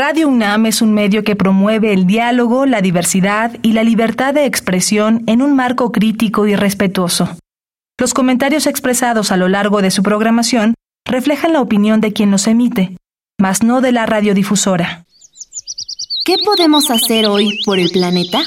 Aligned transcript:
Radio 0.00 0.28
UNAM 0.28 0.66
es 0.66 0.80
un 0.80 0.94
medio 0.94 1.24
que 1.24 1.34
promueve 1.34 1.92
el 1.92 2.06
diálogo, 2.06 2.66
la 2.66 2.80
diversidad 2.80 3.56
y 3.62 3.72
la 3.72 3.82
libertad 3.82 4.32
de 4.32 4.44
expresión 4.44 5.24
en 5.26 5.42
un 5.42 5.56
marco 5.56 5.90
crítico 5.90 6.46
y 6.46 6.54
respetuoso. 6.54 7.36
Los 7.98 8.14
comentarios 8.14 8.68
expresados 8.68 9.32
a 9.32 9.36
lo 9.36 9.48
largo 9.48 9.82
de 9.82 9.90
su 9.90 10.04
programación 10.04 10.74
reflejan 11.04 11.52
la 11.52 11.60
opinión 11.60 12.00
de 12.00 12.12
quien 12.12 12.30
los 12.30 12.46
emite, 12.46 12.96
mas 13.40 13.64
no 13.64 13.80
de 13.80 13.90
la 13.90 14.06
radiodifusora. 14.06 15.04
¿Qué 16.24 16.36
podemos 16.44 16.92
hacer 16.92 17.26
hoy 17.26 17.58
por 17.64 17.80
el 17.80 17.90
planeta? 17.90 18.38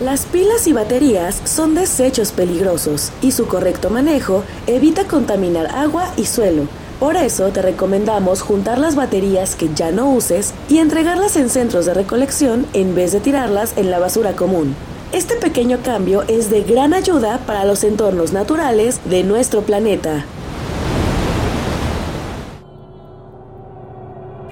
Las 0.00 0.24
pilas 0.24 0.66
y 0.68 0.72
baterías 0.72 1.42
son 1.44 1.74
desechos 1.74 2.32
peligrosos 2.32 3.12
y 3.20 3.32
su 3.32 3.46
correcto 3.46 3.90
manejo 3.90 4.42
evita 4.66 5.04
contaminar 5.04 5.66
agua 5.66 6.14
y 6.16 6.24
suelo. 6.24 6.66
Por 7.02 7.16
eso 7.16 7.48
te 7.48 7.62
recomendamos 7.62 8.42
juntar 8.42 8.78
las 8.78 8.94
baterías 8.94 9.56
que 9.56 9.74
ya 9.74 9.90
no 9.90 10.08
uses 10.08 10.54
y 10.68 10.78
entregarlas 10.78 11.34
en 11.34 11.50
centros 11.50 11.84
de 11.84 11.94
recolección 11.94 12.64
en 12.74 12.94
vez 12.94 13.10
de 13.10 13.18
tirarlas 13.18 13.76
en 13.76 13.90
la 13.90 13.98
basura 13.98 14.34
común. 14.34 14.76
Este 15.10 15.34
pequeño 15.34 15.78
cambio 15.82 16.22
es 16.28 16.48
de 16.48 16.62
gran 16.62 16.94
ayuda 16.94 17.38
para 17.44 17.64
los 17.64 17.82
entornos 17.82 18.32
naturales 18.32 19.00
de 19.10 19.24
nuestro 19.24 19.62
planeta. 19.62 20.24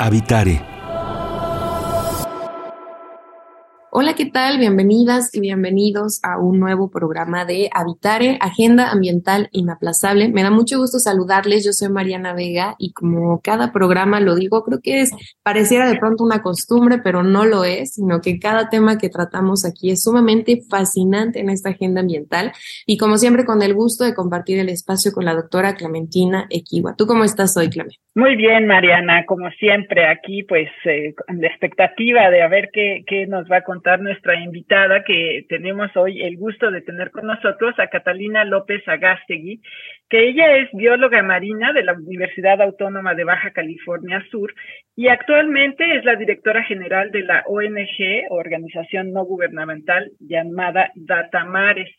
Habitare 0.01 0.70
Hola, 3.93 4.15
¿qué 4.15 4.27
tal? 4.27 4.61
Bienvenidas 4.61 5.35
y 5.35 5.41
bienvenidos 5.41 6.21
a 6.23 6.39
un 6.39 6.61
nuevo 6.61 6.93
programa 6.93 7.45
de 7.45 7.69
Habitare, 7.75 8.39
Agenda 8.41 8.93
Ambiental 8.93 9.49
Inaplazable. 9.51 10.29
Me 10.29 10.45
da 10.45 10.51
mucho 10.53 10.79
gusto 10.79 11.01
saludarles. 11.01 11.65
Yo 11.65 11.73
soy 11.73 11.89
Mariana 11.89 12.33
Vega 12.33 12.77
y 12.79 12.93
como 12.93 13.41
cada 13.41 13.73
programa 13.73 14.21
lo 14.21 14.37
digo, 14.37 14.63
creo 14.63 14.79
que 14.81 15.01
es 15.01 15.11
pareciera 15.43 15.91
de 15.91 15.99
pronto 15.99 16.23
una 16.23 16.41
costumbre, 16.41 17.01
pero 17.03 17.25
no 17.25 17.45
lo 17.45 17.65
es, 17.65 17.95
sino 17.95 18.21
que 18.21 18.39
cada 18.39 18.69
tema 18.69 18.97
que 18.97 19.09
tratamos 19.09 19.65
aquí 19.65 19.91
es 19.91 20.05
sumamente 20.05 20.61
fascinante 20.71 21.41
en 21.41 21.51
esta 21.51 21.71
agenda 21.71 22.01
ambiental 22.01 22.53
y 22.87 22.97
como 22.97 23.19
siempre 23.19 23.45
con 23.45 23.61
el 23.61 23.75
gusto 23.75 24.05
de 24.05 24.15
compartir 24.15 24.61
el 24.61 24.69
espacio 24.69 25.11
con 25.11 25.25
la 25.25 25.35
doctora 25.35 25.75
Clementina 25.75 26.47
Equiwa. 26.49 26.95
¿Tú 26.97 27.09
cómo 27.09 27.25
estás 27.25 27.57
hoy, 27.57 27.71
Clemente? 27.71 27.97
Muy 28.15 28.37
bien, 28.37 28.69
Mariana, 28.69 29.25
como 29.27 29.51
siempre 29.51 30.07
aquí 30.07 30.45
pues 30.45 30.69
eh, 30.85 31.13
la 31.27 31.49
expectativa 31.49 32.31
de 32.31 32.43
a 32.43 32.49
ver 32.49 32.71
qué, 32.73 33.03
qué 33.05 33.27
nos 33.27 33.51
va 33.51 33.59
a 33.59 33.63
contar 33.63 33.80
nuestra 34.01 34.41
invitada 34.41 35.03
que 35.05 35.45
tenemos 35.49 35.91
hoy 35.97 36.23
el 36.23 36.37
gusto 36.37 36.71
de 36.71 36.83
tener 36.83 37.11
con 37.11 37.27
nosotros, 37.27 37.75
a 37.79 37.89
Catalina 37.89 38.45
López 38.45 38.87
Agastegui, 38.87 39.61
que 40.09 40.29
ella 40.29 40.57
es 40.57 40.69
bióloga 40.73 41.23
marina 41.23 41.73
de 41.73 41.83
la 41.83 41.95
Universidad 41.95 42.61
Autónoma 42.61 43.15
de 43.15 43.25
Baja 43.25 43.51
California 43.53 44.25
Sur 44.31 44.55
y 44.97 45.09
actualmente 45.09 45.97
es 45.97 46.05
la 46.05 46.17
directora 46.17 46.63
general 46.65 47.11
de 47.11 47.23
la 47.23 47.43
ONG, 47.47 48.31
organización 48.31 49.13
no 49.13 49.25
gubernamental 49.25 50.11
llamada 50.21 50.91
Datamares 50.95 51.91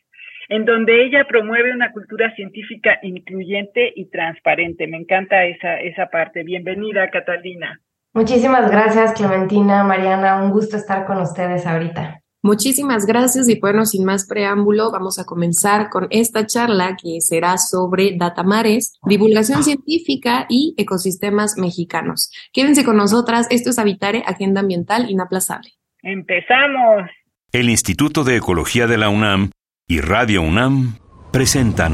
en 0.50 0.66
donde 0.66 1.06
ella 1.06 1.26
promueve 1.26 1.74
una 1.74 1.94
cultura 1.94 2.36
científica 2.36 3.00
incluyente 3.04 3.94
y 3.96 4.10
transparente. 4.10 4.86
Me 4.86 4.98
encanta 4.98 5.46
esa, 5.46 5.80
esa 5.80 6.08
parte. 6.08 6.44
Bienvenida, 6.44 7.10
Catalina. 7.10 7.80
Muchísimas 8.14 8.70
gracias, 8.70 9.14
Clementina, 9.14 9.84
Mariana. 9.84 10.44
Un 10.44 10.52
gusto 10.52 10.76
estar 10.76 11.06
con 11.06 11.22
ustedes 11.22 11.66
ahorita. 11.66 12.22
Muchísimas 12.44 13.06
gracias 13.06 13.48
y 13.48 13.60
bueno, 13.60 13.86
sin 13.86 14.04
más 14.04 14.26
preámbulo, 14.28 14.92
vamos 14.92 15.20
a 15.20 15.26
comenzar 15.26 15.90
con 15.90 16.08
esta 16.10 16.48
charla 16.48 16.98
que 17.02 17.22
será 17.22 17.60
sobre 17.60 18.18
datamares, 18.18 18.98
divulgación 19.06 19.64
científica 19.64 20.48
y 20.50 20.74
ecosistemas 20.76 21.58
mexicanos. 21.58 22.32
Quédense 22.52 22.84
con 22.84 22.98
nosotras, 22.98 23.46
esto 23.52 23.70
es 23.70 23.78
Habitare, 23.78 24.24
Agenda 24.26 24.62
Ambiental 24.62 25.10
Inaplazable. 25.10 25.70
Empezamos. 26.02 27.12
El 27.52 27.70
Instituto 27.70 28.24
de 28.24 28.38
Ecología 28.38 28.88
de 28.88 28.98
la 28.98 29.10
UNAM 29.10 29.52
y 29.88 30.02
Radio 30.02 30.42
UNAM 30.42 30.98
presentan. 31.32 31.94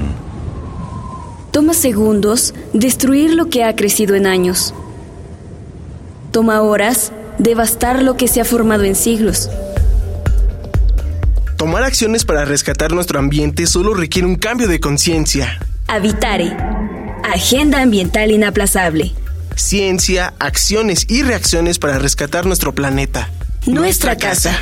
Toma 1.51 1.73
segundos 1.73 2.55
destruir 2.73 3.33
lo 3.33 3.49
que 3.49 3.65
ha 3.65 3.75
crecido 3.75 4.15
en 4.15 4.27
años 4.27 4.73
Toma 6.31 6.61
horas 6.61 7.11
devastar 7.37 8.03
lo 8.03 8.17
que 8.17 8.27
se 8.27 8.41
ha 8.41 8.45
formado 8.45 8.83
en 8.83 8.95
siglos. 8.95 9.49
Tomar 11.57 11.83
acciones 11.83 12.23
para 12.23 12.45
rescatar 12.45 12.91
nuestro 12.91 13.19
ambiente 13.19 13.65
solo 13.65 13.93
requiere 13.93 14.27
un 14.27 14.35
cambio 14.35 14.67
de 14.67 14.79
conciencia. 14.79 15.59
Habitare. 15.87 16.55
Agenda 17.23 17.81
ambiental 17.81 18.31
inaplazable. 18.31 19.13
Ciencia, 19.55 20.33
acciones 20.39 21.05
y 21.09 21.23
reacciones 21.23 21.79
para 21.79 21.97
rescatar 21.97 22.45
nuestro 22.45 22.75
planeta. 22.75 23.29
Nuestra, 23.65 24.15
casa. 24.17 24.55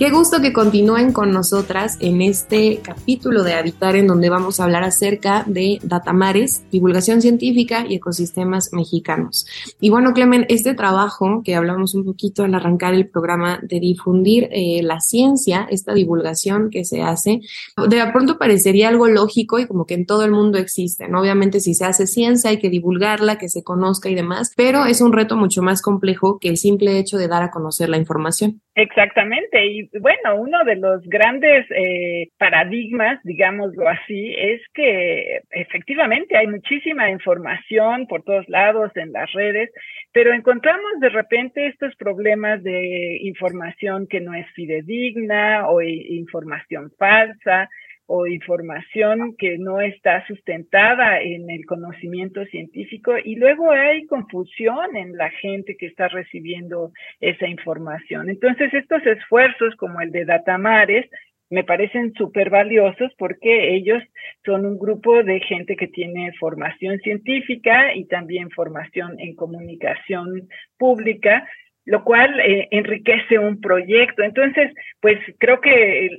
Qué 0.00 0.08
gusto 0.08 0.40
que 0.40 0.54
continúen 0.54 1.12
con 1.12 1.30
nosotras 1.30 1.98
en 2.00 2.22
este 2.22 2.78
capítulo 2.82 3.42
de 3.42 3.52
Habitar 3.52 3.96
en 3.96 4.06
donde 4.06 4.30
vamos 4.30 4.58
a 4.58 4.64
hablar 4.64 4.82
acerca 4.82 5.44
de 5.46 5.78
datamares, 5.82 6.66
divulgación 6.70 7.20
científica 7.20 7.84
y 7.86 7.96
ecosistemas 7.96 8.70
mexicanos. 8.72 9.44
Y 9.78 9.90
bueno, 9.90 10.14
Clemen, 10.14 10.46
este 10.48 10.72
trabajo 10.72 11.42
que 11.44 11.54
hablamos 11.54 11.94
un 11.94 12.06
poquito 12.06 12.44
al 12.44 12.54
arrancar 12.54 12.94
el 12.94 13.10
programa 13.10 13.60
de 13.60 13.78
difundir 13.78 14.48
eh, 14.52 14.80
la 14.82 15.00
ciencia, 15.00 15.66
esta 15.70 15.92
divulgación 15.92 16.70
que 16.70 16.86
se 16.86 17.02
hace, 17.02 17.40
de 17.76 18.06
pronto 18.10 18.38
parecería 18.38 18.88
algo 18.88 19.06
lógico 19.06 19.58
y 19.58 19.66
como 19.66 19.84
que 19.84 19.92
en 19.92 20.06
todo 20.06 20.24
el 20.24 20.30
mundo 20.30 20.56
existe, 20.56 21.08
¿no? 21.08 21.20
Obviamente 21.20 21.60
si 21.60 21.74
se 21.74 21.84
hace 21.84 22.06
ciencia 22.06 22.48
hay 22.48 22.58
que 22.58 22.70
divulgarla, 22.70 23.36
que 23.36 23.50
se 23.50 23.62
conozca 23.62 24.08
y 24.08 24.14
demás, 24.14 24.54
pero 24.56 24.86
es 24.86 25.02
un 25.02 25.12
reto 25.12 25.36
mucho 25.36 25.60
más 25.60 25.82
complejo 25.82 26.38
que 26.40 26.48
el 26.48 26.56
simple 26.56 26.98
hecho 26.98 27.18
de 27.18 27.28
dar 27.28 27.42
a 27.42 27.50
conocer 27.50 27.90
la 27.90 27.98
información. 27.98 28.62
Exactamente, 28.74 29.66
y 29.66 29.89
bueno, 29.98 30.36
uno 30.36 30.64
de 30.64 30.76
los 30.76 31.02
grandes 31.04 31.66
eh, 31.70 32.28
paradigmas, 32.38 33.18
digámoslo 33.24 33.88
así, 33.88 34.34
es 34.36 34.60
que 34.72 35.40
efectivamente 35.50 36.36
hay 36.36 36.46
muchísima 36.46 37.10
información 37.10 38.06
por 38.06 38.22
todos 38.22 38.48
lados 38.48 38.92
en 38.96 39.12
las 39.12 39.32
redes, 39.32 39.70
pero 40.12 40.32
encontramos 40.32 41.00
de 41.00 41.08
repente 41.08 41.66
estos 41.66 41.94
problemas 41.96 42.62
de 42.62 43.18
información 43.22 44.06
que 44.06 44.20
no 44.20 44.34
es 44.34 44.46
fidedigna 44.52 45.68
o 45.68 45.82
información 45.82 46.92
falsa 46.98 47.68
o 48.12 48.26
información 48.26 49.36
que 49.38 49.56
no 49.56 49.80
está 49.80 50.26
sustentada 50.26 51.20
en 51.20 51.48
el 51.48 51.64
conocimiento 51.64 52.44
científico 52.46 53.12
y 53.24 53.36
luego 53.36 53.70
hay 53.70 54.04
confusión 54.06 54.96
en 54.96 55.16
la 55.16 55.30
gente 55.30 55.76
que 55.76 55.86
está 55.86 56.08
recibiendo 56.08 56.90
esa 57.20 57.46
información. 57.46 58.28
Entonces, 58.28 58.74
estos 58.74 59.06
esfuerzos 59.06 59.76
como 59.76 60.00
el 60.00 60.10
de 60.10 60.24
Datamares 60.24 61.08
me 61.50 61.62
parecen 61.62 62.12
súper 62.14 62.50
valiosos 62.50 63.12
porque 63.16 63.76
ellos 63.76 64.02
son 64.44 64.66
un 64.66 64.76
grupo 64.76 65.22
de 65.22 65.38
gente 65.38 65.76
que 65.76 65.86
tiene 65.86 66.32
formación 66.32 66.98
científica 66.98 67.94
y 67.94 68.06
también 68.06 68.50
formación 68.50 69.20
en 69.20 69.36
comunicación 69.36 70.48
pública 70.76 71.46
lo 71.84 72.04
cual 72.04 72.38
eh, 72.40 72.68
enriquece 72.70 73.38
un 73.38 73.60
proyecto. 73.60 74.22
Entonces, 74.22 74.72
pues 75.00 75.18
creo 75.38 75.60
que 75.60 76.10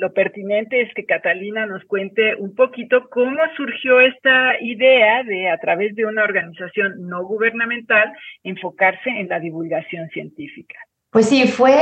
lo 0.00 0.12
pertinente 0.12 0.82
es 0.82 0.92
que 0.94 1.04
Catalina 1.04 1.66
nos 1.66 1.84
cuente 1.84 2.34
un 2.36 2.54
poquito 2.54 3.08
cómo 3.10 3.40
surgió 3.56 4.00
esta 4.00 4.60
idea 4.60 5.22
de, 5.22 5.48
a 5.50 5.58
través 5.58 5.94
de 5.94 6.04
una 6.04 6.24
organización 6.24 7.08
no 7.08 7.24
gubernamental, 7.24 8.12
enfocarse 8.42 9.10
en 9.10 9.28
la 9.28 9.40
divulgación 9.40 10.08
científica. 10.10 10.76
Pues 11.10 11.28
sí, 11.28 11.46
fue, 11.46 11.76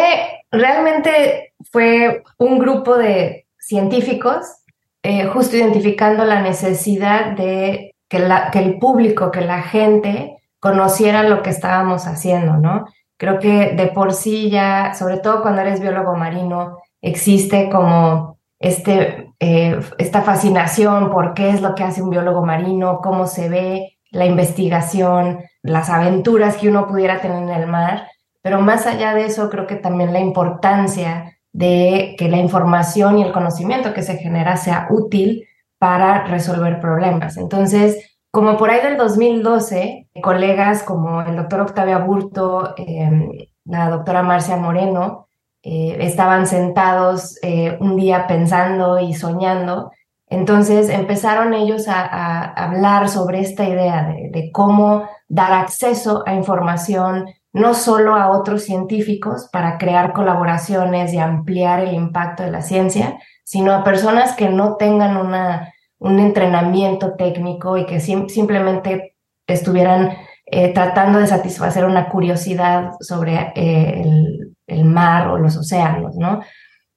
realmente 0.50 1.54
fue 1.70 2.22
un 2.38 2.58
grupo 2.58 2.98
de 2.98 3.46
científicos 3.58 4.62
eh, 5.02 5.24
justo 5.24 5.56
identificando 5.56 6.24
la 6.24 6.42
necesidad 6.42 7.32
de 7.32 7.94
que, 8.08 8.18
la, 8.18 8.50
que 8.52 8.58
el 8.58 8.78
público, 8.78 9.30
que 9.30 9.40
la 9.40 9.62
gente 9.62 10.36
conociera 10.60 11.22
lo 11.24 11.42
que 11.42 11.50
estábamos 11.50 12.06
haciendo, 12.06 12.58
¿no? 12.58 12.84
Creo 13.22 13.38
que 13.38 13.76
de 13.76 13.86
por 13.86 14.14
sí 14.14 14.50
ya, 14.50 14.94
sobre 14.94 15.16
todo 15.18 15.42
cuando 15.42 15.60
eres 15.60 15.80
biólogo 15.80 16.16
marino, 16.16 16.78
existe 17.00 17.70
como 17.70 18.36
este, 18.58 19.32
eh, 19.38 19.78
esta 19.98 20.22
fascinación 20.22 21.08
por 21.08 21.32
qué 21.32 21.50
es 21.50 21.62
lo 21.62 21.76
que 21.76 21.84
hace 21.84 22.02
un 22.02 22.10
biólogo 22.10 22.44
marino, 22.44 22.98
cómo 23.00 23.28
se 23.28 23.48
ve 23.48 23.96
la 24.10 24.26
investigación, 24.26 25.38
las 25.62 25.88
aventuras 25.88 26.56
que 26.56 26.68
uno 26.68 26.88
pudiera 26.88 27.20
tener 27.20 27.44
en 27.44 27.50
el 27.50 27.68
mar. 27.68 28.08
Pero 28.42 28.60
más 28.60 28.88
allá 28.88 29.14
de 29.14 29.26
eso, 29.26 29.48
creo 29.50 29.68
que 29.68 29.76
también 29.76 30.12
la 30.12 30.18
importancia 30.18 31.38
de 31.52 32.16
que 32.18 32.28
la 32.28 32.38
información 32.38 33.18
y 33.18 33.22
el 33.22 33.30
conocimiento 33.30 33.94
que 33.94 34.02
se 34.02 34.16
genera 34.16 34.56
sea 34.56 34.88
útil 34.90 35.46
para 35.78 36.24
resolver 36.24 36.80
problemas. 36.80 37.36
Entonces, 37.36 38.11
como 38.32 38.56
por 38.56 38.70
ahí 38.70 38.80
del 38.80 38.96
2012, 38.96 40.08
colegas 40.22 40.82
como 40.82 41.20
el 41.20 41.36
doctor 41.36 41.60
Octavio 41.60 41.96
Aburto, 41.96 42.74
em, 42.78 43.30
la 43.66 43.90
doctora 43.90 44.22
Marcia 44.22 44.56
Moreno, 44.56 45.28
eh, 45.62 45.98
estaban 46.00 46.46
sentados 46.46 47.38
eh, 47.42 47.76
un 47.78 47.94
día 47.96 48.26
pensando 48.26 48.98
y 48.98 49.12
soñando. 49.12 49.92
Entonces 50.28 50.88
empezaron 50.88 51.52
ellos 51.52 51.88
a, 51.88 52.44
hablar 52.54 53.10
sobre 53.10 53.40
esta 53.40 53.64
idea 53.64 54.14
de, 54.32 54.50
cómo 54.50 55.06
dar 55.28 55.52
acceso 55.52 56.24
a 56.26 56.34
información 56.34 57.26
no 57.52 57.74
solo 57.74 58.16
a 58.16 58.30
otros 58.30 58.62
científicos 58.62 59.50
para 59.52 59.76
crear 59.76 60.14
colaboraciones 60.14 61.12
y 61.12 61.18
ampliar 61.18 61.80
el 61.80 61.92
impacto 61.92 62.44
de 62.44 62.50
la 62.50 62.62
ciencia, 62.62 63.18
sino 63.44 63.74
a 63.74 63.84
personas 63.84 64.34
que 64.34 64.48
no 64.48 64.76
tengan 64.76 65.18
una, 65.18 65.72
un 66.02 66.18
entrenamiento 66.18 67.14
técnico 67.14 67.76
y 67.76 67.86
que 67.86 68.00
simplemente 68.00 69.16
estuvieran 69.46 70.16
eh, 70.46 70.72
tratando 70.74 71.18
de 71.18 71.26
satisfacer 71.26 71.84
una 71.84 72.08
curiosidad 72.08 72.92
sobre 73.00 73.52
eh, 73.54 74.02
el, 74.02 74.56
el, 74.66 74.84
mar 74.84 75.28
o 75.28 75.38
los 75.38 75.56
océanos, 75.56 76.16
¿no? 76.16 76.42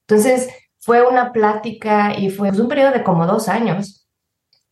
Entonces, 0.06 0.48
fue 0.78 1.06
una 1.06 1.32
plática 1.32 2.18
y 2.18 2.30
fue 2.30 2.50
un 2.50 2.68
periodo 2.68 2.92
de 2.92 3.02
como 3.02 3.26
dos 3.26 3.48
años 3.48 4.06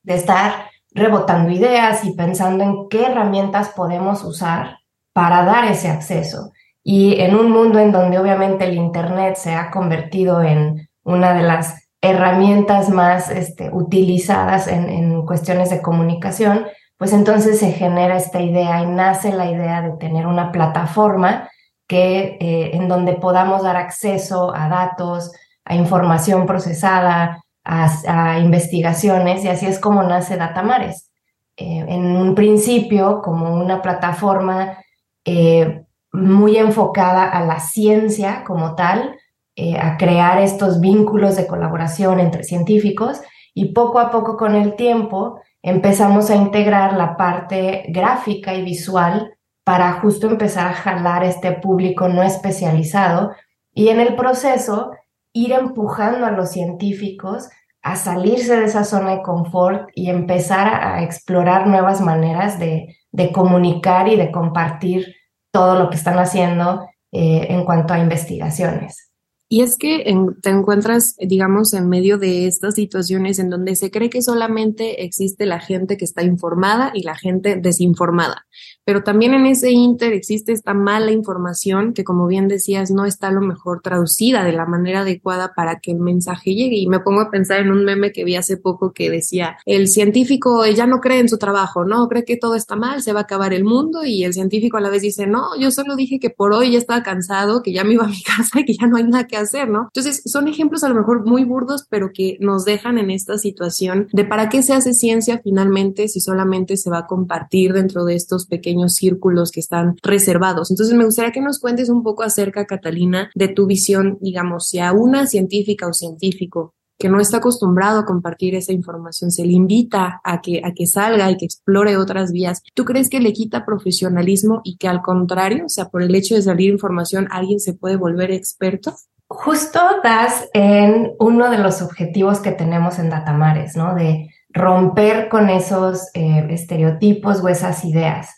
de 0.02 0.14
estar 0.14 0.70
rebotando 0.90 1.50
ideas 1.50 2.04
y 2.04 2.12
pensando 2.12 2.64
en 2.64 2.88
qué 2.88 3.06
herramientas 3.06 3.70
podemos 3.70 4.22
usar 4.24 4.78
para 5.12 5.44
dar 5.44 5.64
ese 5.64 5.88
acceso. 5.88 6.52
Y 6.82 7.20
en 7.20 7.34
un 7.34 7.50
mundo 7.50 7.78
en 7.78 7.92
donde 7.92 8.18
obviamente 8.18 8.64
el 8.64 8.74
Internet 8.74 9.36
se 9.36 9.54
ha 9.54 9.70
convertido 9.70 10.42
en 10.42 10.88
una 11.02 11.32
de 11.34 11.42
las 11.42 11.83
herramientas 12.04 12.90
más 12.90 13.30
este, 13.30 13.70
utilizadas 13.72 14.68
en, 14.68 15.24
cuestiones 15.24 15.70
de 15.70 15.80
comunicación, 15.80 16.66
pues 16.98 17.12
entonces 17.12 17.58
se 17.58 17.72
genera 17.72 18.16
esta 18.16 18.40
idea 18.40 18.82
y 18.82 18.86
nace 18.86 19.32
la 19.32 19.50
idea 19.50 19.80
de 19.80 19.96
tener 19.96 20.26
una 20.26 20.52
plataforma 20.52 21.48
que, 21.88 22.36
eh, 22.40 22.70
en 22.74 22.88
donde 22.88 23.14
podamos 23.14 23.62
dar 23.62 23.76
acceso 23.76 24.54
a 24.54 24.68
datos, 24.68 25.32
a 25.64 25.74
información 25.74 26.46
procesada, 26.46 27.42
a, 27.64 28.38
investigaciones, 28.38 29.42
y 29.42 29.48
así 29.48 29.66
es 29.66 29.78
como 29.78 30.02
nace 30.02 30.36
Datamares. 30.36 31.10
Eh, 31.56 31.84
en 31.88 32.04
un 32.16 32.34
principio, 32.34 33.22
como 33.22 33.54
una 33.54 33.80
plataforma 33.80 34.76
eh, 35.24 35.84
muy 36.12 36.58
enfocada 36.58 37.24
a 37.24 37.44
la 37.44 37.60
ciencia 37.60 38.44
como 38.44 38.74
tal, 38.74 39.16
a 39.56 39.96
crear 39.96 40.40
estos 40.40 40.80
vínculos 40.80 41.36
de 41.36 41.46
colaboración 41.46 42.20
entre 42.20 42.42
científicos, 42.42 43.20
y 43.54 43.72
poco 43.72 44.00
a 44.00 44.10
poco 44.10 44.36
con 44.36 44.56
el 44.56 44.74
tiempo 44.74 45.40
empezamos 45.62 46.28
a 46.28 46.34
integrar 46.34 46.94
la 46.94 47.16
parte 47.16 47.84
gráfica 47.88 48.54
y 48.54 48.62
visual 48.62 49.36
para 49.62 49.92
justo 50.00 50.28
empezar 50.28 50.66
a 50.66 50.74
jalar 50.74 51.24
este 51.24 51.52
público 51.52 52.08
no 52.08 52.22
especializado 52.22 53.32
y 53.72 53.88
en 53.88 54.00
el 54.00 54.16
proceso 54.16 54.90
ir 55.32 55.52
empujando 55.52 56.26
a 56.26 56.32
los 56.32 56.50
científicos 56.50 57.48
a 57.82 57.96
salirse 57.96 58.56
de 58.56 58.64
esa 58.64 58.84
zona 58.84 59.16
de 59.16 59.22
confort 59.22 59.90
y 59.94 60.10
empezar 60.10 60.68
a, 60.68 61.02
explorar 61.02 61.66
nuevas 61.66 62.00
maneras 62.00 62.58
de, 62.58 62.96
comunicar 63.32 64.08
y 64.08 64.16
de 64.16 64.30
compartir 64.32 65.14
todo 65.52 65.78
lo 65.78 65.90
que 65.90 65.96
están 65.96 66.18
haciendo 66.18 66.86
eh, 67.12 67.46
en 67.50 67.64
cuanto 67.64 67.94
a 67.94 67.98
investigaciones. 67.98 69.13
Y 69.48 69.60
es 69.60 69.76
que 69.76 70.04
te 70.42 70.50
encuentras, 70.50 71.16
digamos, 71.18 71.74
en 71.74 71.88
medio 71.88 72.18
de 72.18 72.46
estas 72.46 72.74
situaciones 72.74 73.38
en 73.38 73.50
donde 73.50 73.76
se 73.76 73.90
cree 73.90 74.10
que 74.10 74.22
solamente 74.22 75.04
existe 75.04 75.44
la 75.44 75.60
gente 75.60 75.96
que 75.96 76.06
está 76.06 76.22
informada 76.22 76.92
y 76.94 77.02
la 77.02 77.14
gente 77.14 77.56
desinformada. 77.56 78.46
Pero 78.84 79.02
también 79.02 79.34
en 79.34 79.46
ese 79.46 79.70
inter 79.70 80.12
existe 80.12 80.52
esta 80.52 80.74
mala 80.74 81.10
información 81.10 81.94
que, 81.94 82.04
como 82.04 82.26
bien 82.26 82.48
decías, 82.48 82.90
no 82.90 83.06
está 83.06 83.28
a 83.28 83.32
lo 83.32 83.40
mejor 83.40 83.80
traducida 83.80 84.44
de 84.44 84.52
la 84.52 84.66
manera 84.66 85.00
adecuada 85.00 85.54
para 85.54 85.80
que 85.80 85.92
el 85.92 85.98
mensaje 85.98 86.54
llegue. 86.54 86.76
Y 86.76 86.86
me 86.86 87.00
pongo 87.00 87.22
a 87.22 87.30
pensar 87.30 87.60
en 87.60 87.70
un 87.70 87.84
meme 87.84 88.12
que 88.12 88.24
vi 88.24 88.36
hace 88.36 88.58
poco 88.58 88.92
que 88.92 89.10
decía, 89.10 89.56
el 89.64 89.88
científico 89.88 90.66
ya 90.66 90.86
no 90.86 91.00
cree 91.00 91.20
en 91.20 91.30
su 91.30 91.38
trabajo, 91.38 91.84
¿no? 91.84 92.08
Cree 92.08 92.24
que 92.24 92.36
todo 92.36 92.56
está 92.56 92.76
mal, 92.76 93.02
se 93.02 93.12
va 93.12 93.20
a 93.20 93.22
acabar 93.22 93.54
el 93.54 93.64
mundo 93.64 94.04
y 94.04 94.24
el 94.24 94.34
científico 94.34 94.76
a 94.76 94.80
la 94.80 94.90
vez 94.90 95.00
dice, 95.00 95.26
no, 95.26 95.58
yo 95.58 95.70
solo 95.70 95.96
dije 95.96 96.18
que 96.18 96.28
por 96.28 96.52
hoy 96.52 96.72
ya 96.72 96.78
estaba 96.78 97.02
cansado, 97.02 97.62
que 97.62 97.72
ya 97.72 97.84
me 97.84 97.94
iba 97.94 98.04
a 98.04 98.08
mi 98.08 98.22
casa 98.36 98.60
y 98.60 98.64
que 98.66 98.74
ya 98.74 98.86
no 98.86 98.98
hay 98.98 99.04
nada 99.04 99.26
que 99.26 99.38
hacer, 99.38 99.68
¿no? 99.68 99.88
Entonces, 99.94 100.22
son 100.26 100.46
ejemplos 100.46 100.84
a 100.84 100.90
lo 100.90 100.94
mejor 100.94 101.24
muy 101.24 101.44
burdos, 101.44 101.86
pero 101.88 102.10
que 102.12 102.36
nos 102.40 102.66
dejan 102.66 102.98
en 102.98 103.10
esta 103.10 103.38
situación 103.38 104.08
de 104.12 104.24
para 104.24 104.50
qué 104.50 104.62
se 104.62 104.74
hace 104.74 104.92
ciencia 104.92 105.40
finalmente 105.42 106.08
si 106.08 106.20
solamente 106.20 106.76
se 106.76 106.90
va 106.90 106.98
a 106.98 107.06
compartir 107.06 107.72
dentro 107.72 108.04
de 108.04 108.14
estos 108.14 108.46
pequeños 108.46 108.73
círculos 108.96 109.50
que 109.50 109.60
están 109.60 109.96
reservados. 110.02 110.70
Entonces, 110.70 110.94
me 110.94 111.04
gustaría 111.04 111.32
que 111.32 111.40
nos 111.40 111.58
cuentes 111.58 111.88
un 111.88 112.02
poco 112.02 112.22
acerca, 112.22 112.66
Catalina, 112.66 113.30
de 113.34 113.48
tu 113.48 113.66
visión, 113.66 114.18
digamos, 114.20 114.68
si 114.68 114.78
a 114.78 114.92
una 114.92 115.26
científica 115.26 115.86
o 115.86 115.92
científico 115.92 116.74
que 116.98 117.08
no 117.08 117.20
está 117.20 117.38
acostumbrado 117.38 118.00
a 118.00 118.04
compartir 118.04 118.54
esa 118.54 118.72
información, 118.72 119.30
se 119.30 119.44
le 119.44 119.52
invita 119.52 120.20
a 120.22 120.40
que, 120.40 120.62
a 120.64 120.72
que 120.72 120.86
salga 120.86 121.30
y 121.30 121.36
que 121.36 121.44
explore 121.44 121.96
otras 121.96 122.32
vías, 122.32 122.62
¿tú 122.74 122.84
crees 122.84 123.10
que 123.10 123.20
le 123.20 123.32
quita 123.32 123.66
profesionalismo 123.66 124.60
y 124.64 124.76
que 124.76 124.88
al 124.88 125.02
contrario, 125.02 125.66
o 125.66 125.68
sea, 125.68 125.88
por 125.88 126.02
el 126.02 126.14
hecho 126.14 126.34
de 126.34 126.42
salir 126.42 126.72
información, 126.72 127.26
alguien 127.30 127.58
se 127.58 127.74
puede 127.74 127.96
volver 127.96 128.30
experto? 128.30 128.94
Justo 129.26 129.80
das 130.02 130.48
en 130.52 131.12
uno 131.18 131.50
de 131.50 131.58
los 131.58 131.82
objetivos 131.82 132.40
que 132.40 132.52
tenemos 132.52 132.98
en 132.98 133.10
Datamares, 133.10 133.74
¿no? 133.76 133.94
De 133.94 134.30
romper 134.50 135.28
con 135.28 135.50
esos 135.50 136.08
eh, 136.14 136.46
estereotipos 136.50 137.42
o 137.42 137.48
esas 137.48 137.84
ideas. 137.84 138.28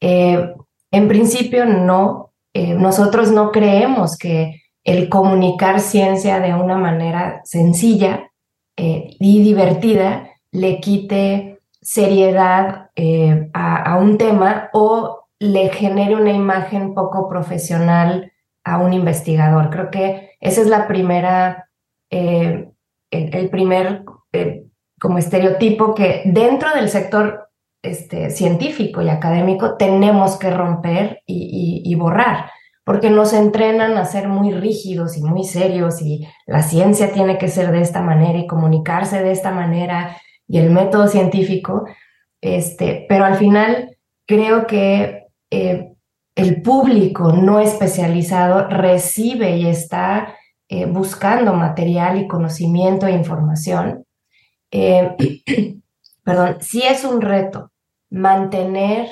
Eh, 0.00 0.54
en 0.90 1.08
principio, 1.08 1.64
no. 1.64 2.32
Eh, 2.54 2.74
nosotros 2.74 3.30
no 3.30 3.52
creemos 3.52 4.16
que 4.16 4.62
el 4.84 5.08
comunicar 5.08 5.80
ciencia 5.80 6.40
de 6.40 6.54
una 6.54 6.76
manera 6.76 7.40
sencilla 7.44 8.30
y 8.78 9.42
divertida 9.42 10.28
le 10.52 10.80
quite 10.80 11.60
seriedad 11.80 12.90
a, 13.54 13.96
un 13.98 14.18
tema 14.18 14.68
o 14.74 15.26
le 15.38 15.70
genere 15.70 16.14
una 16.14 16.32
imagen 16.32 16.94
poco 16.94 17.28
profesional 17.28 18.32
a 18.64 18.78
un 18.78 18.92
investigador. 18.92 19.70
Creo 19.70 19.90
que 19.90 20.30
esa 20.40 20.60
es 20.60 20.66
la 20.66 20.86
primera, 20.86 21.68
eh, 22.10 22.68
el, 23.10 23.48
primer 23.48 24.04
eh, 24.32 24.64
como 25.00 25.18
estereotipo 25.18 25.94
que 25.94 26.22
dentro 26.26 26.74
del 26.74 26.88
sector 26.88 27.45
este, 27.90 28.30
científico 28.30 29.02
y 29.02 29.08
académico 29.08 29.76
tenemos 29.76 30.38
que 30.38 30.50
romper 30.50 31.22
y, 31.26 31.94
borrar, 31.94 32.50
porque 32.84 33.10
nos 33.10 33.32
entrenan 33.32 33.96
a 33.96 34.04
ser 34.04 34.28
muy 34.28 34.52
rígidos 34.52 35.16
y 35.16 35.22
muy 35.22 35.44
serios 35.44 36.02
y 36.02 36.26
la 36.46 36.62
ciencia 36.62 37.12
tiene 37.12 37.38
que 37.38 37.48
ser 37.48 37.72
de 37.72 37.80
esta 37.80 38.02
manera 38.02 38.38
y 38.38 38.46
comunicarse 38.46 39.22
de 39.22 39.32
esta 39.32 39.50
manera 39.50 40.16
y 40.48 40.58
el 40.58 40.70
método 40.70 41.08
científico, 41.08 41.86
este, 42.40 43.06
pero 43.08 43.24
al 43.24 43.36
final 43.36 43.96
creo 44.26 44.66
que 44.66 45.26
eh, 45.50 45.92
el 46.34 46.62
público 46.62 47.32
no 47.32 47.60
especializado 47.60 48.68
recibe 48.68 49.56
y 49.56 49.66
está 49.66 50.34
eh, 50.68 50.86
buscando 50.86 51.54
material 51.54 52.20
y 52.20 52.26
conocimiento 52.26 53.06
e 53.06 53.12
información. 53.12 54.04
Eh, 54.70 55.16
perdón, 56.24 56.58
sí 56.60 56.82
es 56.82 57.04
un 57.04 57.20
reto 57.20 57.70
mantener, 58.10 59.08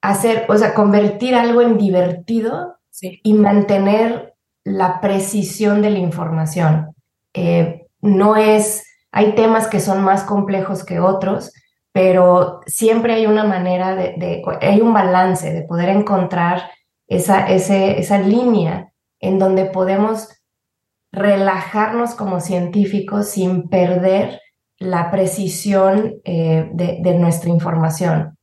hacer, 0.00 0.46
o 0.48 0.56
sea, 0.56 0.74
convertir 0.74 1.34
algo 1.34 1.62
en 1.62 1.78
divertido 1.78 2.76
y 3.00 3.34
mantener 3.34 4.34
la 4.64 5.00
precisión 5.00 5.82
de 5.82 5.90
la 5.90 5.98
información. 5.98 6.94
Eh, 7.34 7.86
no 8.00 8.36
es, 8.36 8.84
hay 9.12 9.34
temas 9.34 9.68
que 9.68 9.80
son 9.80 10.02
más 10.02 10.24
complejos 10.24 10.84
que 10.84 11.00
otros, 11.00 11.52
pero 11.92 12.60
siempre 12.66 13.14
hay 13.14 13.26
una 13.26 13.44
manera 13.44 13.94
de, 13.94 14.42
hay 14.60 14.80
un 14.80 14.92
balance 14.92 15.52
de 15.52 15.62
poder 15.62 15.88
encontrar 15.88 16.70
esa, 17.08 17.48
esa 17.48 18.18
línea 18.18 18.92
en 19.18 19.38
donde 19.38 19.64
podemos 19.66 20.28
relajarnos 21.12 22.14
como 22.14 22.40
científicos 22.40 23.28
sin 23.28 23.68
perder 23.68 24.40
la 24.80 25.10
precisión 25.10 26.16
eh, 26.24 26.68
de, 26.72 27.14
nuestra 27.14 27.50
información. 27.50 28.36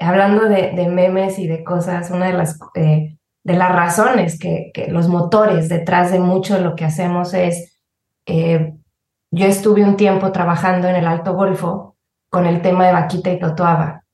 Hablando 0.00 0.48
de, 0.48 0.88
memes 0.88 1.38
y 1.38 1.46
de 1.46 1.62
cosas, 1.62 2.10
una 2.10 2.26
de 2.26 2.32
las, 2.32 2.58
eh, 2.74 3.18
de 3.44 3.54
las 3.54 3.70
razones 3.70 4.38
que, 4.38 4.72
los 4.88 5.08
motores 5.08 5.68
detrás 5.68 6.10
de 6.10 6.18
mucho 6.18 6.54
de 6.54 6.62
lo 6.62 6.74
que 6.74 6.86
hacemos 6.86 7.34
es, 7.34 7.78
eh, 8.26 8.74
yo 9.30 9.46
estuve 9.46 9.84
un 9.84 9.96
tiempo 9.96 10.32
trabajando 10.32 10.88
en 10.88 10.96
el 10.96 11.06
Alto 11.06 11.34
Golfo 11.34 11.96
con 12.30 12.46
el 12.46 12.62
tema 12.62 12.86
de 12.86 12.92
Vaquita 12.94 13.30
y 13.30 13.38
Totoaba. 13.38 14.04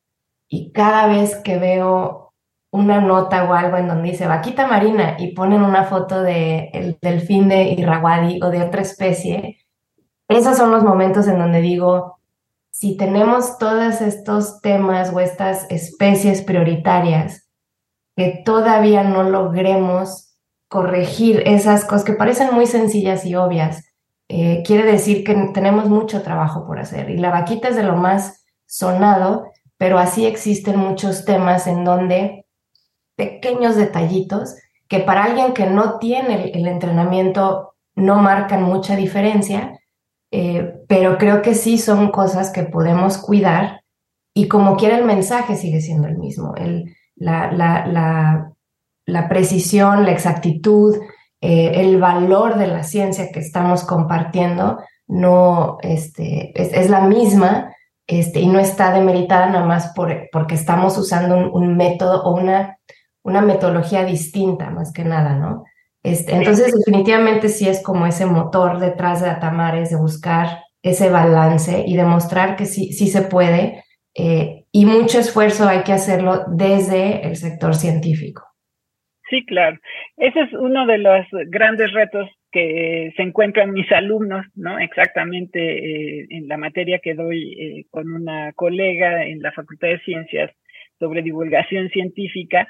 Y 0.49 0.73
cada 0.73 1.07
vez 1.07 1.37
que 1.37 1.59
veo 1.59 2.35
una 2.73 3.01
nota 3.01 3.45
o 3.45 3.55
algo 3.55 3.77
en 3.77 3.89
donde 3.89 4.11
dice 4.11 4.27
Vaquita 4.27 4.67
marina 4.67 5.17
y 5.19 5.35
ponen 5.35 5.63
una 5.63 5.85
foto 5.85 6.23
del 6.23 6.69
el 6.73 6.99
delfín 7.01 7.49
de 7.49 7.63
Irrawaddy 7.63 8.41
o 8.43 8.51
de 8.51 8.63
otra 8.63 8.83
especie, 8.83 9.59
esos 10.31 10.57
son 10.57 10.71
los 10.71 10.83
momentos 10.83 11.29
en 11.29 11.39
donde 11.39 11.61
digo, 11.61 12.19
si 12.71 12.97
tenemos 12.97 13.59
todos 13.59 14.01
estos 14.01 14.61
temas 14.61 15.13
o 15.13 15.21
estas 15.21 15.71
especies 15.71 16.43
prioritarias 16.43 17.49
que 18.17 18.43
todavía 18.45 19.03
no 19.03 19.25
logremos 19.25 20.37
corregir 20.69 21.43
esas 21.47 21.85
cosas 21.85 22.05
que 22.05 22.13
parecen 22.13 22.55
muy 22.55 22.67
sencillas 22.67 23.27
y 23.27 23.35
obvias, 23.35 23.85
eh, 24.29 24.63
quiere 24.65 24.85
decir 24.85 25.25
que 25.25 25.35
tenemos 25.53 25.89
mucho 25.89 26.23
trabajo 26.23 26.65
por 26.65 26.79
hacer. 26.79 27.11
Y 27.11 27.17
la 27.17 27.31
vaquita 27.31 27.69
es 27.69 27.77
de 27.77 27.83
lo 27.83 27.97
más 27.97 28.45
sonado, 28.67 29.51
pero 29.77 29.99
así 29.99 30.27
existen 30.27 30.79
muchos 30.79 31.25
temas 31.25 31.67
en 31.67 31.85
donde 31.85 32.47
pequeños 33.17 33.75
detallitos 33.75 34.55
que 34.87 35.01
para 35.01 35.25
alguien 35.25 35.53
que 35.53 35.67
no 35.67 35.99
tiene 35.99 36.53
el, 36.55 36.69
entrenamiento 36.69 37.75
no 37.97 38.17
marcan 38.17 38.63
mucha 38.63 38.95
diferencia, 38.95 39.80
eh, 40.31 40.75
pero 40.87 41.19
creo 41.19 41.43
que 41.43 41.55
sí 41.55 41.79
son 41.79 42.11
cosas 42.11 42.51
que 42.51 42.63
podemos 42.63 43.19
cuidar 43.19 43.81
y 44.35 44.49
como 44.49 44.77
quiera 44.77 44.97
el 44.97 45.05
mensaje 45.05 45.57
sigue 45.57 45.81
siendo 45.81 46.09
el 46.09 46.19
mismo. 46.19 46.55
El, 46.57 46.95
la, 47.17 47.51
la, 47.53 48.53
la, 49.07 49.29
precisión, 49.29 50.05
la 50.05 50.13
exactitud, 50.13 50.97
eh, 51.41 51.73
el 51.77 51.99
valor 51.99 52.59
de 52.59 52.69
la 52.69 52.83
ciencia 52.83 53.31
que 53.33 53.41
estamos 53.41 53.85
compartiendo 53.85 54.79
no 55.09 55.79
este, 55.83 56.53
es, 56.55 56.89
la 56.89 57.01
misma 57.01 57.75
este, 58.07 58.41
y 58.41 58.47
no 58.47 58.61
está 58.61 58.93
demeritada 58.93 59.49
nada 59.49 59.67
más 59.67 59.93
por, 59.95 60.29
porque 60.31 60.55
estamos 60.55 60.97
usando 60.97 61.51
un, 61.53 61.77
método 61.77 62.23
o 62.23 62.37
una, 62.37 62.79
una 63.23 63.43
metodología 63.43 64.05
distinta 64.05 64.71
más 64.71 64.93
que 64.93 65.05
nada, 65.05 65.35
¿no? 65.35 65.65
Este, 66.03 66.35
entonces, 66.35 66.75
definitivamente 66.75 67.49
sí 67.49 67.69
es 67.69 67.83
como 67.83 68.07
ese 68.07 68.27
motor 68.27 68.79
detrás 68.79 69.21
de 69.21 69.29
Atamares 69.29 69.91
de 69.91 69.97
buscar 69.97 70.61
ese 70.83 71.11
balance 71.11 71.85
y 71.87 71.97
demostrar 71.97 72.57
que 72.57 72.65
sí, 72.65 72.93
sí 72.93 73.09
se 73.09 73.23
puede 73.23 73.85
eh, 74.15 74.65
y 74.73 74.87
mucho 74.87 75.19
esfuerzo 75.19 75.69
hay 75.69 75.83
que 75.83 75.93
hacerlo 75.93 76.45
desde 76.49 77.27
el 77.27 77.37
sector 77.37 77.75
científico. 77.75 78.45
Sí, 79.29 79.45
claro. 79.47 79.79
Ese 80.17 80.41
es 80.41 80.53
uno 80.53 80.87
de 80.87 80.99
los 80.99 81.27
grandes 81.47 81.93
retos 81.93 82.29
que 82.51 83.13
se 83.17 83.23
encuentran 83.23 83.71
mis 83.71 83.91
alumnos, 83.93 84.45
¿no? 84.57 84.79
Exactamente 84.81 85.61
eh, 85.61 86.27
en 86.31 86.49
la 86.49 86.57
materia 86.57 86.99
que 86.99 87.15
doy 87.15 87.53
eh, 87.53 87.85
con 87.91 88.11
una 88.13 88.53
colega 88.55 89.25
en 89.25 89.41
la 89.41 89.53
Facultad 89.53 89.89
de 89.89 90.01
Ciencias 90.01 90.51
sobre 90.99 91.23
divulgación 91.23 91.89
científica, 91.91 92.69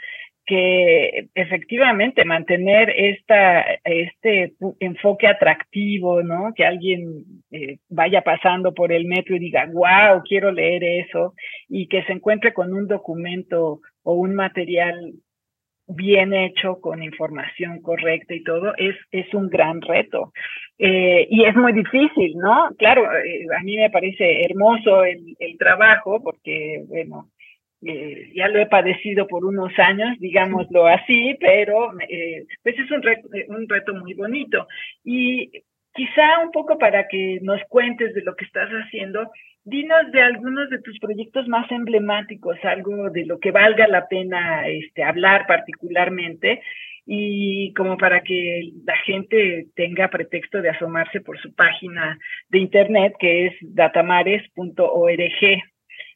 que 0.51 1.29
efectivamente 1.37 2.25
mantener 2.25 2.91
esta, 2.91 3.63
este 3.85 4.55
enfoque 4.81 5.29
atractivo, 5.29 6.25
¿no? 6.25 6.53
Que 6.57 6.65
alguien 6.65 7.23
eh, 7.53 7.79
vaya 7.89 8.23
pasando 8.23 8.75
por 8.75 8.91
el 8.91 9.05
metro 9.05 9.37
y 9.37 9.39
diga, 9.39 9.69
wow, 9.73 10.25
quiero 10.29 10.51
leer 10.51 10.83
eso, 10.83 11.35
y 11.69 11.87
que 11.87 12.03
se 12.03 12.15
encuentre 12.15 12.53
con 12.53 12.73
un 12.73 12.89
documento 12.89 13.81
o 14.03 14.15
un 14.15 14.35
material 14.35 15.13
bien 15.87 16.35
hecho, 16.35 16.81
con 16.81 17.05
información 17.05 17.81
correcta 17.81 18.35
y 18.35 18.43
todo, 18.43 18.75
es, 18.77 18.97
es 19.13 19.33
un 19.33 19.51
gran 19.51 19.81
reto. 19.81 20.33
Eh, 20.79 21.29
y 21.31 21.45
es 21.45 21.55
muy 21.55 21.73
difícil, 21.73 22.37
¿no? 22.39 22.71
Claro, 22.77 23.05
eh, 23.23 23.47
a 23.57 23.63
mí 23.63 23.77
me 23.77 23.91
parece 23.91 24.45
hermoso 24.47 25.05
el, 25.05 25.37
el 25.39 25.57
trabajo 25.59 26.21
porque, 26.21 26.83
bueno, 26.89 27.29
eh, 27.83 28.33
ya 28.35 28.49
lo 28.49 28.61
he 28.61 28.67
padecido 28.67 29.27
por 29.27 29.45
unos 29.45 29.73
años, 29.79 30.19
digámoslo 30.19 30.87
así, 30.87 31.37
pero 31.41 31.91
eh, 32.09 32.45
pues 32.63 32.79
es 32.79 32.91
un 32.91 33.07
eh, 33.09 33.47
un 33.49 33.69
reto 33.69 33.95
muy 33.95 34.15
bonito. 34.15 34.67
Y 35.05 35.51
quizá 35.95 36.41
un 36.45 36.51
poco 36.51 36.79
para 36.79 37.09
que 37.09 37.39
nos 37.43 37.61
cuentes 37.69 38.15
de 38.15 38.23
lo 38.23 38.35
que 38.37 38.45
estás 38.45 38.69
haciendo, 38.71 39.31
dinos 39.65 40.11
de 40.13 40.23
algunos 40.23 40.71
de 40.71 40.81
tus 40.81 40.99
proyectos 40.99 41.49
más 41.49 41.71
emblemáticos, 41.71 42.57
algo 42.65 43.11
de 43.11 43.27
lo 43.27 43.39
que 43.39 43.51
valga 43.51 43.87
la 43.89 44.09
pena 44.09 44.67
este, 44.69 45.03
hablar 45.03 45.47
particularmente 45.47 46.63
y 47.07 47.73
como 47.75 47.97
para 47.97 48.23
que 48.23 48.73
la 48.85 48.97
gente 48.99 49.67
tenga 49.75 50.09
pretexto 50.09 50.63
de 50.63 50.71
asomarse 50.71 51.21
por 51.21 51.41
su 51.41 51.55
página 51.55 52.19
de 52.51 52.59
internet 52.59 53.15
que 53.19 53.47
es 53.47 53.55
datamares.org. 53.63 55.63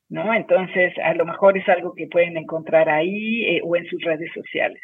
¿no? 0.09 0.35
Entonces, 0.35 0.93
a 1.05 1.15
lo 1.15 1.25
mejor 1.25 1.57
es 1.57 1.69
algo 1.69 1.95
que 1.95 2.07
pueden 2.07 2.37
encontrar 2.37 2.89
ahí 2.89 3.45
eh, 3.45 3.61
o 3.65 3.77
en 3.77 3.87
sus 3.87 4.03
redes 4.03 4.31
sociales. 4.35 4.81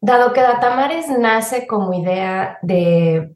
Dado 0.00 0.32
que 0.32 0.40
Datamares 0.40 1.08
nace 1.18 1.66
como 1.66 1.94
idea 1.94 2.58
de 2.62 3.34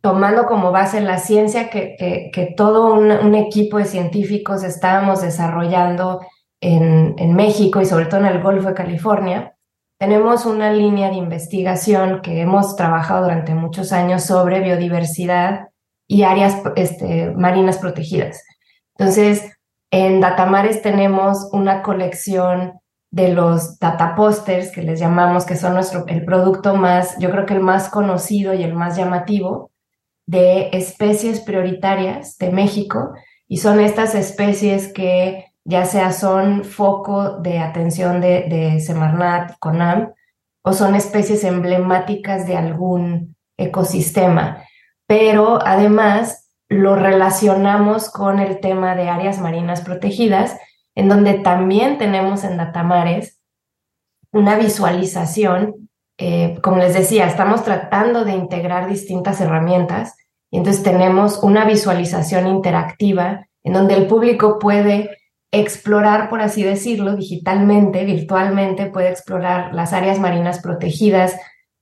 tomando 0.00 0.46
como 0.46 0.70
base 0.70 1.00
la 1.00 1.18
ciencia 1.18 1.70
que, 1.70 1.96
que, 1.98 2.54
todo 2.56 2.92
un, 2.92 3.34
equipo 3.34 3.78
de 3.78 3.84
científicos 3.84 4.62
estábamos 4.62 5.22
desarrollando 5.22 6.20
en, 6.60 7.14
en, 7.16 7.34
México 7.34 7.80
y 7.80 7.86
sobre 7.86 8.06
todo 8.06 8.20
en 8.20 8.26
el 8.26 8.42
Golfo 8.42 8.68
de 8.68 8.74
California, 8.74 9.54
tenemos 9.98 10.44
una 10.44 10.72
línea 10.72 11.08
de 11.08 11.16
investigación 11.16 12.20
que 12.20 12.42
hemos 12.42 12.76
trabajado 12.76 13.22
durante 13.24 13.54
muchos 13.54 13.92
años 13.92 14.24
sobre 14.24 14.60
biodiversidad 14.60 15.68
y 16.06 16.24
áreas 16.24 16.60
este, 16.76 17.30
marinas 17.30 17.78
protegidas. 17.78 18.44
Entonces, 18.98 19.53
en 19.94 20.20
Datamares 20.20 20.82
tenemos 20.82 21.50
una 21.52 21.80
colección 21.80 22.80
de 23.12 23.28
los 23.28 23.78
data 23.78 24.16
posters 24.16 24.72
que 24.72 24.82
les 24.82 24.98
llamamos, 24.98 25.46
que 25.46 25.54
son 25.54 25.74
nuestro, 25.74 26.04
el 26.08 26.24
producto 26.24 26.74
más, 26.74 27.16
yo 27.20 27.30
creo 27.30 27.46
que 27.46 27.54
el 27.54 27.60
más 27.60 27.88
conocido 27.90 28.54
y 28.54 28.64
el 28.64 28.74
más 28.74 28.96
llamativo 28.96 29.70
de 30.26 30.70
especies 30.72 31.38
prioritarias 31.38 32.36
de 32.38 32.50
México. 32.50 33.14
Y 33.46 33.58
son 33.58 33.78
estas 33.78 34.16
especies 34.16 34.92
que 34.92 35.52
ya 35.62 35.84
sea 35.84 36.10
son 36.10 36.64
foco 36.64 37.38
de 37.38 37.60
atención 37.60 38.20
de, 38.20 38.48
de 38.48 38.80
Semarnat, 38.80 39.56
CONAM, 39.60 40.12
o 40.62 40.72
son 40.72 40.96
especies 40.96 41.44
emblemáticas 41.44 42.48
de 42.48 42.56
algún 42.56 43.36
ecosistema. 43.56 44.64
Pero 45.06 45.64
además 45.64 46.43
lo 46.68 46.96
relacionamos 46.96 48.10
con 48.10 48.38
el 48.38 48.60
tema 48.60 48.94
de 48.94 49.08
áreas 49.08 49.38
marinas 49.38 49.82
protegidas, 49.82 50.56
en 50.94 51.08
donde 51.08 51.34
también 51.34 51.98
tenemos 51.98 52.44
en 52.44 52.56
Datamares 52.56 53.40
una 54.32 54.56
visualización. 54.56 55.90
Eh, 56.18 56.58
como 56.62 56.78
les 56.78 56.94
decía, 56.94 57.26
estamos 57.26 57.64
tratando 57.64 58.24
de 58.24 58.32
integrar 58.32 58.88
distintas 58.88 59.40
herramientas 59.40 60.16
y 60.50 60.58
entonces 60.58 60.82
tenemos 60.82 61.42
una 61.42 61.64
visualización 61.64 62.46
interactiva 62.46 63.46
en 63.64 63.72
donde 63.72 63.94
el 63.94 64.06
público 64.06 64.58
puede 64.58 65.10
explorar, 65.50 66.28
por 66.28 66.40
así 66.40 66.62
decirlo, 66.62 67.16
digitalmente, 67.16 68.04
virtualmente, 68.04 68.86
puede 68.86 69.10
explorar 69.10 69.72
las 69.74 69.92
áreas 69.92 70.18
marinas 70.18 70.60
protegidas, 70.60 71.36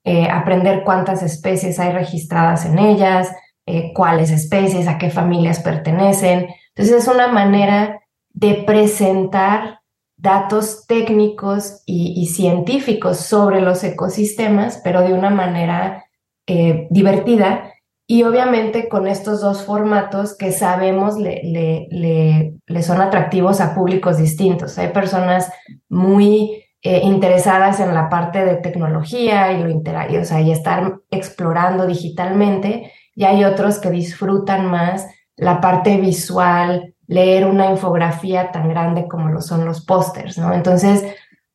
eh, 0.04 0.28
aprender 0.30 0.82
cuántas 0.84 1.22
especies 1.22 1.78
hay 1.78 1.92
registradas 1.92 2.66
en 2.66 2.78
ellas, 2.78 3.34
eh, 3.66 3.92
cuáles 3.94 4.30
especies, 4.30 4.88
a 4.88 4.98
qué 4.98 5.10
familias 5.10 5.60
pertenecen. 5.60 6.48
Entonces 6.74 7.02
es 7.02 7.08
una 7.08 7.28
manera 7.28 8.00
de 8.30 8.54
presentar 8.66 9.80
datos 10.16 10.86
técnicos 10.86 11.82
y, 11.84 12.26
científicos 12.26 13.18
sobre 13.18 13.60
los 13.60 13.82
ecosistemas, 13.82 14.80
pero 14.84 15.02
de 15.02 15.14
una 15.14 15.30
manera 15.30 16.04
eh, 16.46 16.86
divertida 16.90 17.72
y 18.06 18.24
obviamente 18.24 18.88
con 18.88 19.06
estos 19.06 19.40
dos 19.40 19.64
formatos 19.64 20.36
que 20.36 20.52
sabemos 20.52 21.16
le, 21.16 21.40
le, 21.90 22.82
son 22.82 23.00
atractivos 23.00 23.60
a 23.60 23.74
públicos 23.74 24.18
distintos. 24.18 24.78
Hay 24.78 24.88
personas 24.88 25.50
muy 25.88 26.64
eh, 26.82 27.00
interesadas 27.04 27.80
en 27.80 27.94
la 27.94 28.08
parte 28.08 28.44
de 28.44 28.56
tecnología 28.56 29.52
y, 29.52 29.62
lo 29.62 30.20
o 30.20 30.24
sea, 30.24 30.40
y 30.40 30.50
estar 30.50 31.00
explorando 31.10 31.86
digitalmente 31.86 32.92
y 33.14 33.24
hay 33.24 33.44
otros 33.44 33.78
que 33.78 33.90
disfrutan 33.90 34.70
más 34.70 35.06
la 35.36 35.60
parte 35.60 35.96
visual, 35.96 36.94
leer 37.06 37.46
una 37.46 37.70
infografía 37.70 38.52
tan 38.52 38.68
grande 38.68 39.08
como 39.08 39.28
lo 39.28 39.40
son 39.40 39.64
los 39.64 39.84
pósters, 39.84 40.38
¿no? 40.38 40.52
Entonces, 40.52 41.04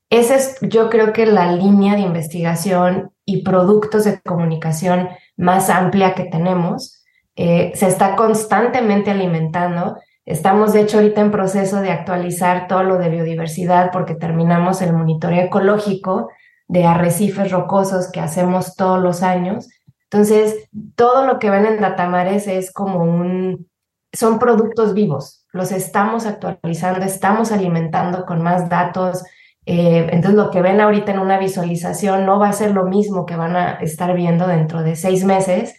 esa 0.10 0.36
es 0.36 0.58
yo 0.62 0.90
creo 0.90 1.14
que 1.14 1.26
la 1.26 1.52
línea 1.52 1.96
de 1.96 2.02
investigación 2.02 3.12
y 3.26 3.44
productos 3.44 4.06
de 4.06 4.22
comunicación 4.22 5.10
más 5.36 5.70
amplia 5.70 6.16
que 6.16 6.24
tenemos. 6.24 7.04
Eh, 7.36 7.72
se 7.76 7.88
está 7.88 8.16
constantemente 8.16 9.12
alimentando. 9.12 9.98
Estamos, 10.26 10.74
de 10.74 10.82
hecho, 10.82 10.98
ahorita 10.98 11.22
en 11.22 11.32
proceso 11.32 11.82
de 11.82 11.92
actualizar 11.92 12.68
todo 12.68 12.84
lo 12.84 12.98
de 12.98 13.10
biodiversidad 13.10 13.92
porque 13.92 14.16
terminamos 14.16 14.82
el 14.82 14.94
monitoreo 14.94 15.46
ecológico 15.46 16.30
de 16.68 16.86
arrecifes 16.86 17.52
rocosos 17.52 18.12
que 18.12 18.20
hacemos 18.20 18.76
todos 18.76 19.02
los 19.02 19.24
años 19.24 19.70
entonces, 20.10 20.70
todo 20.96 21.26
lo 21.26 21.38
que 21.38 21.50
ven 21.50 21.66
en 21.66 21.82
Datamares 21.82 22.48
es 22.48 22.72
como 22.72 23.04
un, 23.04 23.70
son 24.14 24.40
productos 24.40 24.94
vivos, 24.94 25.46
los 25.52 25.72
estamos 25.72 26.26
actualizando, 26.26 27.06
estamos 27.06 27.52
alimentando 27.52 28.26
con 28.26 28.42
más 28.42 28.70
datos. 28.70 29.24
Eh, 29.66 30.08
entonces, 30.12 30.36
lo 30.36 30.50
que 30.50 30.62
ven 30.62 30.80
ahorita 30.80 31.12
en 31.12 31.20
una 31.20 31.38
visualización 31.38 32.26
no 32.26 32.40
va 32.40 32.50
a 32.50 32.54
ser 32.54 32.72
lo 32.72 32.86
mismo 32.86 33.26
que 33.26 33.36
van 33.36 33.58
a 33.58 33.74
estar 33.82 34.14
viendo 34.16 34.48
dentro 34.48 34.82
de 34.82 34.96
seis 34.96 35.26
meses. 35.26 35.76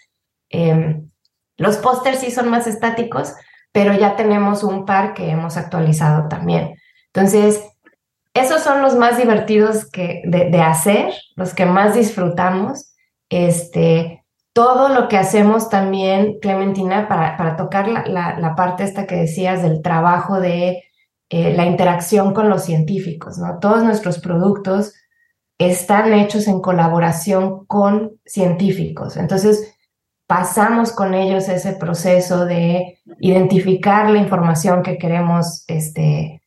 Em, 0.50 1.08
los 1.56 1.78
pósters 1.78 2.18
sí 2.18 2.30
son 2.30 2.50
más 2.50 2.66
estáticos, 2.66 3.34
pero 3.72 3.94
ya 3.94 4.14
tenemos 4.16 4.62
un 4.62 4.84
par 4.84 5.14
que 5.14 5.30
hemos 5.30 5.56
actualizado 5.56 6.28
también. 6.28 6.74
Entonces, 7.14 7.64
esos 8.34 8.62
son 8.62 8.82
los 8.82 8.94
más 8.94 9.16
divertidos 9.16 9.90
que, 9.90 10.22
de, 10.26 10.50
de 10.50 10.60
hacer, 10.60 11.14
los 11.34 11.54
que 11.54 11.64
más 11.64 11.94
disfrutamos. 11.94 12.94
Este, 13.30 14.17
todo 14.58 14.88
lo 14.88 15.06
que 15.06 15.16
hacemos 15.16 15.68
también, 15.68 16.40
Clementina, 16.40 17.06
para, 17.06 17.36
para 17.36 17.54
tocar 17.54 17.86
la, 17.86 18.54
parte 18.56 18.82
esta 18.82 19.06
que 19.06 19.14
decías 19.14 19.62
del 19.62 19.82
trabajo 19.82 20.40
de 20.40 20.82
eh, 21.28 21.54
la 21.54 21.64
interacción 21.64 22.34
con 22.34 22.50
los 22.50 22.64
científicos, 22.64 23.38
¿no? 23.38 23.60
Todos 23.60 23.84
nuestros 23.84 24.18
productos 24.18 24.94
están 25.58 26.12
hechos 26.12 26.48
en 26.48 26.60
colaboración 26.60 27.66
con 27.66 28.18
científicos. 28.26 29.16
Entonces, 29.16 29.76
pasamos 30.26 30.90
con 30.90 31.14
ellos 31.14 31.48
ese 31.48 31.74
proceso 31.74 32.44
de 32.44 32.98
identificar 33.20 34.10
la 34.10 34.18
información 34.18 34.82
que 34.82 34.98
queremos 34.98 35.62
este, 35.68 36.42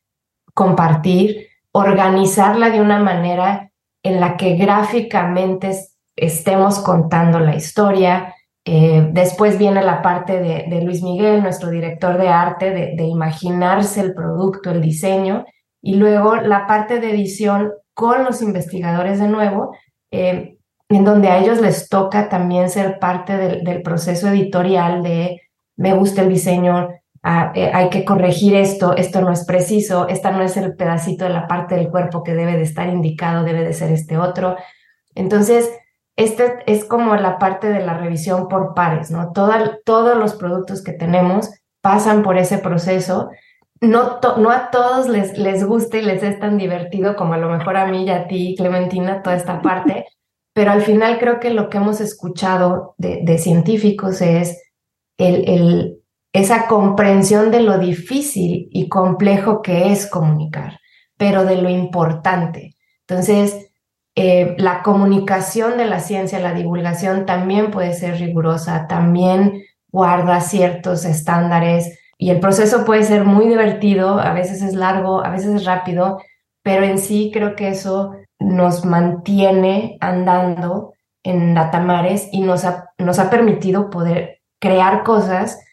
compartir, 0.52 1.46
organizarla 1.70 2.68
de 2.68 2.82
una 2.82 2.98
manera 2.98 3.72
en 4.02 4.20
la 4.20 4.36
que 4.36 4.56
gráficamente 4.56 5.70
estemos 6.16 6.80
contando 6.80 7.40
la 7.40 7.54
historia. 7.56 8.34
Eh, 8.64 9.08
después 9.12 9.58
viene 9.58 9.82
la 9.82 10.02
parte 10.02 10.40
de, 10.40 10.82
Luis 10.82 11.02
Miguel, 11.02 11.42
nuestro 11.42 11.70
director 11.70 12.16
de 12.18 12.28
arte, 12.28 12.70
de, 12.96 13.04
imaginarse 13.04 14.00
el 14.00 14.14
producto, 14.14 14.70
el 14.70 14.80
diseño, 14.80 15.44
y 15.80 15.96
luego 15.96 16.36
la 16.36 16.66
parte 16.66 17.00
de 17.00 17.10
edición 17.10 17.72
con 17.94 18.24
los 18.24 18.40
investigadores 18.40 19.18
de 19.18 19.28
nuevo, 19.28 19.74
eh, 20.10 20.58
en 20.88 21.04
donde 21.04 21.28
a 21.28 21.38
ellos 21.38 21.60
les 21.60 21.88
toca 21.88 22.28
también 22.28 22.68
ser 22.68 22.98
parte 22.98 23.36
del, 23.36 23.82
proceso 23.82 24.28
editorial 24.28 25.02
de 25.02 25.40
me 25.76 25.94
gusta 25.94 26.22
el 26.22 26.28
diseño, 26.28 26.88
ah, 27.22 27.50
eh, 27.54 27.70
hay 27.72 27.88
que 27.88 28.04
corregir 28.04 28.54
esto, 28.54 28.94
esto 28.96 29.22
no 29.22 29.32
es 29.32 29.44
preciso, 29.44 30.06
esta 30.06 30.30
no 30.30 30.42
es 30.42 30.56
el 30.56 30.76
pedacito 30.76 31.24
de 31.24 31.30
la 31.30 31.48
parte 31.48 31.74
del 31.74 31.90
cuerpo 31.90 32.22
que 32.22 32.34
debe 32.34 32.56
de 32.56 32.62
estar 32.62 32.88
indicado, 32.88 33.42
debe 33.42 33.64
de 33.64 33.72
ser 33.72 33.90
este 33.90 34.18
otro. 34.18 34.56
Entonces, 35.14 35.70
este 36.22 36.62
es 36.66 36.84
como 36.84 37.16
la 37.16 37.38
parte 37.38 37.68
de 37.68 37.84
la 37.84 37.96
revisión 37.96 38.48
por 38.48 38.74
pares, 38.74 39.10
¿no? 39.10 39.32
todos 39.32 40.16
los 40.16 40.34
productos 40.34 40.82
que 40.82 40.92
tenemos 40.92 41.50
pasan 41.82 42.22
por 42.22 42.38
ese 42.38 42.58
proceso. 42.58 43.30
No, 43.80 44.20
no 44.38 44.50
a 44.50 44.70
todos 44.70 45.08
les, 45.08 45.36
les 45.36 45.64
gusta 45.64 45.98
y 45.98 46.02
les 46.02 46.22
es 46.22 46.38
tan 46.38 46.56
divertido 46.56 47.16
como 47.16 47.34
a 47.34 47.38
lo 47.38 47.50
mejor 47.50 47.76
a 47.76 47.86
mí 47.86 48.04
y 48.04 48.10
a 48.10 48.28
ti, 48.28 48.54
Clementina, 48.56 49.22
toda 49.22 49.36
esta 49.36 49.60
parte, 49.60 50.06
pero 50.54 50.70
al 50.70 50.82
final 50.82 51.18
creo 51.18 51.40
que 51.40 51.50
lo 51.50 51.68
que 51.68 51.78
hemos 51.78 52.00
escuchado 52.00 52.94
de, 52.98 53.38
científicos 53.38 54.22
es 54.22 54.62
el, 55.18 55.48
el, 55.48 56.02
esa 56.32 56.68
comprensión 56.68 57.50
de 57.50 57.60
lo 57.60 57.78
difícil 57.78 58.68
y 58.70 58.88
complejo 58.88 59.62
que 59.62 59.92
es 59.92 60.08
comunicar, 60.08 60.78
pero 61.16 61.44
de 61.44 61.56
lo 61.56 61.68
importante. 61.68 62.76
Entonces, 63.06 63.71
eh, 64.14 64.54
la 64.58 64.82
comunicación 64.82 65.78
de 65.78 65.86
la 65.86 66.00
ciencia, 66.00 66.38
la 66.38 66.52
divulgación 66.52 67.24
también 67.24 67.70
puede 67.70 67.94
ser 67.94 68.18
rigurosa, 68.18 68.86
también 68.86 69.64
guarda 69.90 70.40
ciertos 70.40 71.04
estándares 71.04 71.98
y 72.18 72.30
el 72.30 72.40
proceso 72.40 72.84
puede 72.84 73.04
ser 73.04 73.24
muy 73.24 73.48
divertido, 73.48 74.20
a 74.20 74.32
veces 74.32 74.62
es 74.62 74.74
largo, 74.74 75.24
a 75.24 75.30
veces 75.30 75.54
es 75.54 75.64
rápido, 75.64 76.18
pero 76.62 76.84
en 76.84 76.98
sí 76.98 77.30
creo 77.32 77.56
que 77.56 77.68
eso 77.68 78.14
nos 78.38 78.84
mantiene 78.84 79.96
andando 80.00 80.92
en 81.22 81.54
Datamares 81.54 82.28
y 82.32 82.42
nos 82.42 82.64
ha, 82.64 82.90
nos 82.98 83.18
ha 83.18 83.30
permitido 83.30 83.90
poder 83.90 84.40
crear 84.60 85.04
cosas 85.04 85.64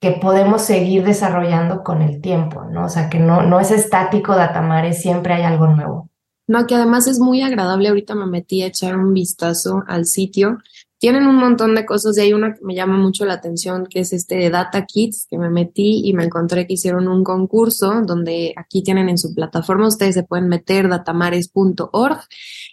que 0.00 0.12
podemos 0.12 0.62
seguir 0.62 1.04
desarrollando 1.04 1.82
con 1.82 2.02
el 2.02 2.20
tiempo, 2.20 2.64
¿no? 2.64 2.86
O 2.86 2.88
sea, 2.88 3.10
que 3.10 3.18
no, 3.18 3.42
no 3.42 3.60
es 3.60 3.70
estático 3.70 4.34
Datamares, 4.34 5.02
siempre 5.02 5.34
hay 5.34 5.42
algo 5.42 5.66
nuevo. 5.66 6.09
No, 6.50 6.66
que 6.66 6.74
además 6.74 7.06
es 7.06 7.20
muy 7.20 7.42
agradable. 7.42 7.88
Ahorita 7.88 8.16
me 8.16 8.26
metí 8.26 8.62
a 8.62 8.66
echar 8.66 8.96
un 8.96 9.14
vistazo 9.14 9.84
al 9.86 10.04
sitio 10.04 10.58
tienen 11.00 11.26
un 11.26 11.36
montón 11.36 11.74
de 11.74 11.86
cosas 11.86 12.18
y 12.18 12.20
hay 12.20 12.34
una 12.34 12.52
que 12.52 12.60
me 12.62 12.74
llama 12.74 12.98
mucho 12.98 13.24
la 13.24 13.32
atención, 13.32 13.86
que 13.86 14.00
es 14.00 14.12
este 14.12 14.34
de 14.34 14.50
Data 14.50 14.84
Kits, 14.84 15.26
que 15.30 15.38
me 15.38 15.48
metí 15.48 16.02
y 16.04 16.12
me 16.12 16.24
encontré 16.24 16.66
que 16.66 16.74
hicieron 16.74 17.08
un 17.08 17.24
concurso 17.24 18.02
donde 18.04 18.52
aquí 18.54 18.82
tienen 18.82 19.08
en 19.08 19.16
su 19.16 19.34
plataforma, 19.34 19.88
ustedes 19.88 20.14
se 20.14 20.24
pueden 20.24 20.48
meter 20.48 20.90
datamares.org 20.90 22.18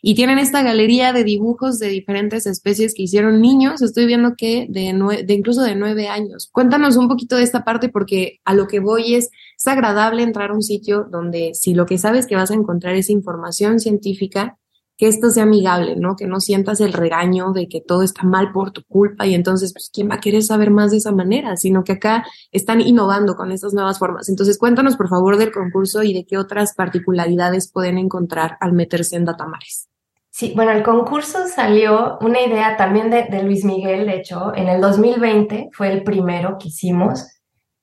y 0.02 0.16
tienen 0.16 0.40
esta 0.40 0.62
galería 0.62 1.14
de 1.14 1.24
dibujos 1.24 1.80
de 1.80 1.88
diferentes 1.88 2.46
especies 2.48 2.94
que 2.94 3.04
hicieron 3.04 3.40
niños. 3.40 3.82
Estoy 3.82 4.06
viendo 4.06 4.36
que 4.36 4.68
de, 4.70 5.24
de 5.26 5.34
incluso 5.34 5.62
de 5.62 5.76
nueve 5.76 6.10
años. 6.10 6.50
Cuéntanos 6.52 6.98
un 6.98 7.08
poquito 7.08 7.38
de 7.38 7.44
esta 7.44 7.64
parte 7.64 7.88
porque 7.88 8.42
a 8.44 8.54
lo 8.54 8.68
que 8.68 8.82
voy 8.82 9.16
es, 9.16 9.30
es 9.58 9.68
agradable 9.68 10.24
entrar 10.24 10.52
a 10.52 10.54
un 10.54 10.64
sitio 10.64 11.08
donde 11.10 11.52
si 11.54 11.74
lo 11.74 11.86
que 11.86 11.98
sabes 11.98 12.28
que 12.28 12.36
vas 12.36 12.52
a 12.52 12.56
encontrar 12.56 12.96
es 12.96 13.10
información 13.10 13.80
científica, 13.80 14.58
que 14.98 15.08
esto 15.08 15.30
sea 15.30 15.44
amigable, 15.44 15.96
¿no? 15.96 16.16
Que 16.16 16.26
no 16.26 16.40
sientas 16.40 16.82
el 16.82 16.92
regaño 16.92 17.54
de 17.54 17.68
que 17.68 17.82
todo 17.82 18.02
está 18.02 18.24
mal 18.24 18.52
por 18.52 18.72
tu 18.72 18.84
culpa 18.84 19.28
y 19.28 19.36
entonces, 19.36 19.72
pues, 19.72 19.92
¿quién 19.94 20.10
va 20.10 20.16
a 20.16 20.20
querer 20.20 20.42
saber 20.42 20.72
más 20.72 20.92
de 20.92 20.98
esa 20.98 21.12
manera? 21.12 21.56
Sino 21.56 21.84
que 21.84 21.94
acá 21.94 22.26
están 22.52 22.82
innovando 22.82 23.36
con 23.36 23.52
estas 23.52 23.74
nuevas 23.74 24.00
formas. 24.00 24.28
Entonces, 24.28 24.58
cuéntanos, 24.58 24.98
por 24.98 25.08
favor, 25.08 25.38
del 25.38 25.52
concurso 25.52 26.02
y 26.02 26.14
de 26.14 26.26
qué 26.26 26.38
otras 26.38 26.74
particularidades 26.74 27.72
pueden 27.72 28.00
encontrar 28.00 28.58
al 28.60 28.74
meterse 28.74 29.16
en 29.16 29.26
Datamares. 29.26 29.88
Sí, 30.32 30.54
bueno, 30.56 30.72
el 30.72 30.84
concurso 30.84 31.48
salió 31.48 32.18
una 32.22 32.42
idea 32.42 32.78
también 32.78 33.10
de, 33.10 33.44
Luis 33.44 33.66
Miguel, 33.66 34.06
de 34.06 34.18
hecho, 34.18 34.54
en 34.56 34.68
el 34.68 34.82
2020 34.82 35.70
fue 35.74 35.92
el 35.92 36.04
primero 36.04 36.58
que 36.60 36.68
hicimos, 36.68 37.28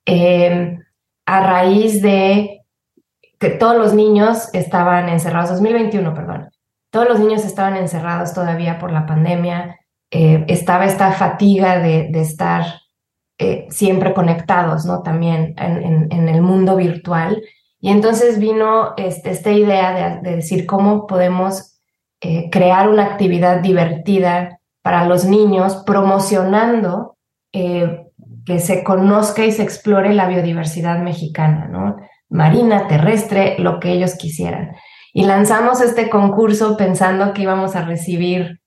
eh, 0.06 0.78
a 1.26 1.40
raíz 1.40 2.00
de 2.00 2.60
que 3.40 3.50
todos 3.50 3.76
los 3.76 3.94
niños 3.94 4.50
estaban 4.52 5.08
encerrados, 5.08 5.50
2021, 5.50 6.14
perdón, 6.14 6.48
todos 6.94 7.08
los 7.08 7.18
niños 7.18 7.44
estaban 7.44 7.74
encerrados 7.74 8.34
todavía 8.34 8.78
por 8.78 8.92
la 8.92 9.04
pandemia, 9.04 9.80
eh, 10.12 10.44
estaba 10.46 10.84
esta 10.84 11.10
fatiga 11.10 11.80
de, 11.80 12.08
estar 12.20 12.82
eh, 13.36 13.66
siempre 13.68 14.14
conectados, 14.14 14.84
¿no? 14.86 15.02
También 15.02 15.56
en, 15.58 16.28
el 16.28 16.40
mundo 16.40 16.76
virtual. 16.76 17.42
Y 17.80 17.90
entonces 17.90 18.38
vino 18.38 18.94
este, 18.96 19.32
esta 19.32 19.50
idea 19.50 20.20
de, 20.22 20.36
decir 20.36 20.66
cómo 20.66 21.08
podemos 21.08 21.80
eh, 22.20 22.48
crear 22.48 22.88
una 22.88 23.06
actividad 23.06 23.58
divertida 23.58 24.60
para 24.80 25.04
los 25.04 25.24
niños, 25.24 25.82
promocionando 25.84 27.16
que 27.50 28.58
se 28.60 28.84
conozca 28.84 29.44
y 29.44 29.50
se 29.50 29.64
explore 29.64 30.14
la 30.14 30.28
biodiversidad 30.28 31.00
mexicana, 31.00 31.66
¿no? 31.66 31.96
Marina, 32.28 32.86
terrestre, 32.86 33.56
lo 33.58 33.80
que 33.80 33.90
ellos 33.90 34.14
quisieran. 34.14 34.76
Y 35.16 35.24
lanzamos 35.26 35.80
este 35.80 36.10
concurso 36.10 36.76
pensando 36.76 37.32
que 37.32 37.42
íbamos 37.42 37.76
a 37.76 37.84
recibir 37.84 38.60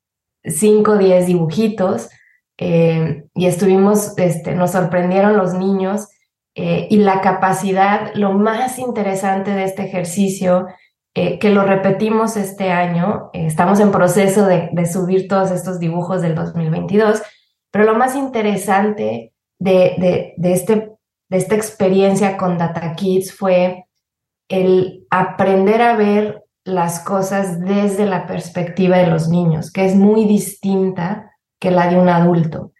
5 0.45 0.91
o 0.91 0.97
10 0.97 1.27
dibujitos 1.27 2.09
eh, 2.57 3.25
y 3.35 3.47
estuvimos, 3.47 4.17
este, 4.17 4.55
nos 4.55 4.71
sorprendieron 4.71 5.35
los 5.35 5.53
niños 5.53 6.07
eh, 6.55 6.87
y 6.89 6.97
la 6.97 7.19
capacidad, 7.19 8.13
lo 8.15 8.31
más 8.31 8.79
interesante 8.79 9.51
de 9.51 9.65
este 9.65 9.83
ejercicio, 9.83 10.67
eh, 11.13 11.37
que 11.37 11.49
lo 11.49 11.63
repetimos 11.63 12.37
este 12.37 12.71
año, 12.71 13.29
estamos 13.33 13.81
en 13.81 13.91
proceso 13.91 14.45
de, 14.45 14.71
subir 14.85 15.27
todos 15.27 15.51
estos 15.51 15.79
dibujos 15.79 16.21
del 16.21 16.33
2022, 16.33 17.21
pero 17.71 17.83
lo 17.83 17.95
más 17.95 18.15
interesante 18.15 19.33
de, 19.59 20.33
de, 20.37 20.53
este, 20.53 20.93
de 21.29 21.37
esta 21.37 21.55
experiencia 21.55 22.37
con 22.37 22.57
Data 22.57 22.95
Kids 22.95 23.33
fue 23.33 23.86
el 24.49 25.05
aprender 25.09 25.81
a 25.81 25.95
ver 25.95 26.43
las 26.63 26.99
cosas 26.99 27.61
desde 27.61 28.05
la 28.05 28.27
perspectiva 28.27 28.97
de 28.97 29.07
los 29.07 29.29
niños, 29.29 29.71
que 29.71 29.85
es 29.85 29.95
muy 29.95 30.25
distinta 30.25 31.31
que 31.59 31.71
la 31.71 31.87
de 31.87 31.97
un 31.97 32.09
adulto. 32.09 32.73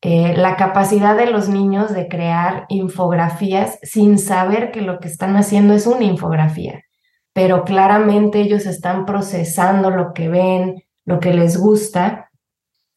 Eh, 0.00 0.34
la 0.36 0.56
capacidad 0.56 1.16
de 1.16 1.26
los 1.26 1.48
niños 1.48 1.94
de 1.94 2.08
crear 2.08 2.66
infografías 2.68 3.78
sin 3.82 4.18
saber 4.18 4.70
que 4.70 4.82
lo 4.82 4.98
que 4.98 5.08
están 5.08 5.36
haciendo 5.36 5.72
es 5.72 5.86
una 5.86 6.04
infografía, 6.04 6.82
pero 7.32 7.64
claramente 7.64 8.40
ellos 8.40 8.66
están 8.66 9.06
procesando 9.06 9.90
lo 9.90 10.12
que 10.12 10.28
ven, 10.28 10.84
lo 11.06 11.20
que 11.20 11.32
les 11.32 11.56
gusta, 11.56 12.30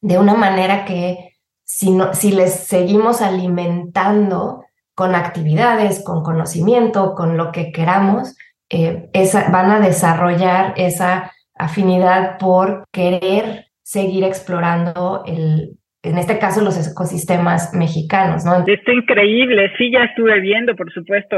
de 0.02 0.18
una 0.18 0.34
manera 0.34 0.86
que 0.86 1.38
si, 1.64 1.92
no, 1.92 2.14
si 2.14 2.32
les 2.32 2.54
seguimos 2.54 3.22
alimentando 3.22 4.66
con 4.98 5.14
actividades, 5.14 6.04
con 6.04 6.24
conocimiento, 6.24 7.14
con 7.14 7.38
lo 7.38 7.52
que 7.52 7.72
queramos, 7.72 8.36
eh, 8.72 9.12
van 9.52 9.70
a 9.70 9.80
desarrollar 9.80 10.74
esa 10.76 11.32
afinidad 11.54 12.40
por 12.40 12.84
querer 12.92 13.68
seguir 13.84 14.24
explorando 14.24 15.22
el, 15.28 15.78
en 16.02 16.18
este 16.18 16.40
caso 16.40 16.62
los 16.62 16.76
ecosistemas 16.80 17.76
mexicanos, 17.76 18.44
¿no? 18.44 18.58
Está 18.66 18.92
increíble, 18.92 19.72
sí, 19.78 19.92
ya 19.92 20.06
estuve 20.06 20.40
viendo, 20.40 20.76
por 20.76 20.92
supuesto, 20.92 21.38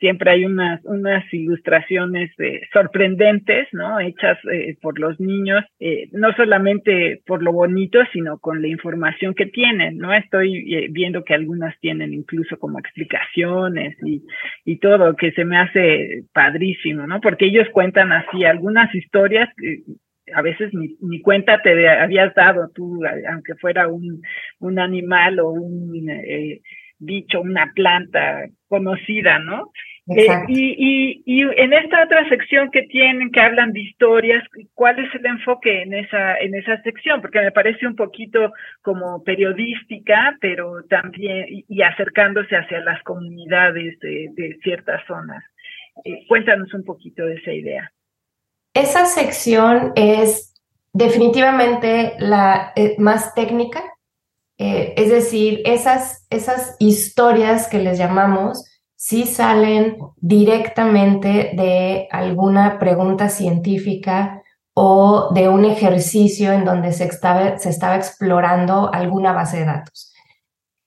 siempre 0.00 0.30
hay 0.32 0.44
unas, 0.44 0.84
unas 0.84 1.22
ilustraciones 1.32 2.30
eh, 2.40 2.62
sorprendentes, 2.72 3.68
¿no? 3.72 4.00
Hechas 4.00 4.38
eh, 4.52 4.76
por 4.80 4.98
los 4.98 5.20
niños, 5.20 5.64
eh, 5.78 6.08
no 6.12 6.32
solamente 6.32 7.22
por 7.26 7.42
lo 7.42 7.52
bonito, 7.52 8.00
sino 8.12 8.38
con 8.38 8.62
la 8.62 8.68
información 8.68 9.34
que 9.34 9.46
tienen, 9.46 9.98
¿no? 9.98 10.12
Estoy 10.12 10.88
viendo 10.90 11.22
que 11.22 11.34
algunas 11.34 11.78
tienen 11.80 12.12
incluso 12.14 12.58
como 12.58 12.78
explicaciones 12.78 13.96
y, 14.04 14.22
y 14.64 14.78
todo, 14.78 15.14
que 15.14 15.32
se 15.32 15.44
me 15.44 15.58
hace 15.58 16.24
padrísimo, 16.32 17.06
¿no? 17.06 17.20
Porque 17.20 17.46
ellos 17.46 17.68
cuentan 17.72 18.12
así 18.12 18.44
algunas 18.44 18.92
historias 18.94 19.48
a 20.34 20.42
veces 20.42 20.72
ni, 20.72 20.96
ni 21.00 21.20
cuenta 21.20 21.60
te 21.62 21.88
habías 21.88 22.34
dado 22.34 22.68
tú, 22.74 23.00
aunque 23.30 23.54
fuera 23.56 23.88
un, 23.88 24.22
un 24.60 24.78
animal 24.78 25.40
o 25.40 25.50
un 25.50 26.08
eh, 26.08 26.60
bicho, 26.98 27.40
una 27.40 27.72
planta 27.74 28.46
conocida, 28.68 29.38
¿no? 29.38 29.70
Eh, 30.16 30.26
y, 30.48 30.74
y, 30.76 31.22
y, 31.24 31.42
en 31.42 31.72
esta 31.72 32.02
otra 32.02 32.28
sección 32.28 32.70
que 32.72 32.82
tienen, 32.82 33.30
que 33.30 33.40
hablan 33.40 33.72
de 33.72 33.80
historias, 33.80 34.42
¿cuál 34.74 34.98
es 34.98 35.14
el 35.14 35.24
enfoque 35.24 35.82
en 35.82 35.94
esa, 35.94 36.36
en 36.38 36.56
esa 36.56 36.82
sección? 36.82 37.20
Porque 37.20 37.40
me 37.40 37.52
parece 37.52 37.86
un 37.86 37.94
poquito 37.94 38.52
como 38.82 39.22
periodística, 39.22 40.36
pero 40.40 40.82
también, 40.88 41.64
y, 41.68 41.82
acercándose 41.82 42.56
hacia 42.56 42.80
las 42.80 43.00
comunidades 43.04 44.00
de, 44.00 44.30
de 44.32 44.58
ciertas 44.64 45.00
zonas. 45.06 45.44
Eh, 46.04 46.26
cuéntanos 46.26 46.74
un 46.74 46.84
poquito 46.84 47.24
de 47.24 47.34
esa 47.34 47.52
idea. 47.52 47.92
Esa 48.74 49.06
sección 49.06 49.92
es 49.94 50.60
definitivamente 50.92 52.14
la 52.18 52.72
eh, 52.74 52.96
más 52.98 53.32
técnica, 53.34 53.80
es 54.62 55.08
decir, 55.08 55.62
esas, 55.64 56.26
esas 56.28 56.76
historias 56.80 57.66
que 57.66 57.78
les 57.78 57.96
llamamos, 57.96 58.69
si 59.02 59.24
salen 59.24 59.96
directamente 60.18 61.52
de 61.54 62.06
alguna 62.10 62.78
pregunta 62.78 63.30
científica 63.30 64.42
o 64.74 65.30
de 65.32 65.48
un 65.48 65.64
ejercicio 65.64 66.52
en 66.52 66.66
donde 66.66 66.92
se 66.92 67.04
estaba, 67.04 67.56
se 67.56 67.70
estaba 67.70 67.96
explorando 67.96 68.92
alguna 68.92 69.32
base 69.32 69.60
de 69.60 69.64
datos. 69.64 70.12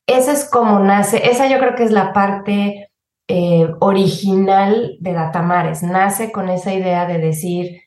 Esa 0.06 0.34
es 0.34 0.47
como 0.47 0.78
nace, 0.78 1.28
esa 1.28 1.47
yo 1.47 1.58
creo 1.58 1.73
que 1.73 1.86
es 1.86 1.91
la 1.91 2.13
parte 2.13 2.91
eh, 3.28 3.73
original 3.80 4.95
de 4.99 5.13
Datamares. 5.13 5.82
Nace 5.82 6.32
con 6.32 6.49
esa 6.49 6.71
idea 6.71 7.08
de 7.08 7.17
decir, 7.17 7.82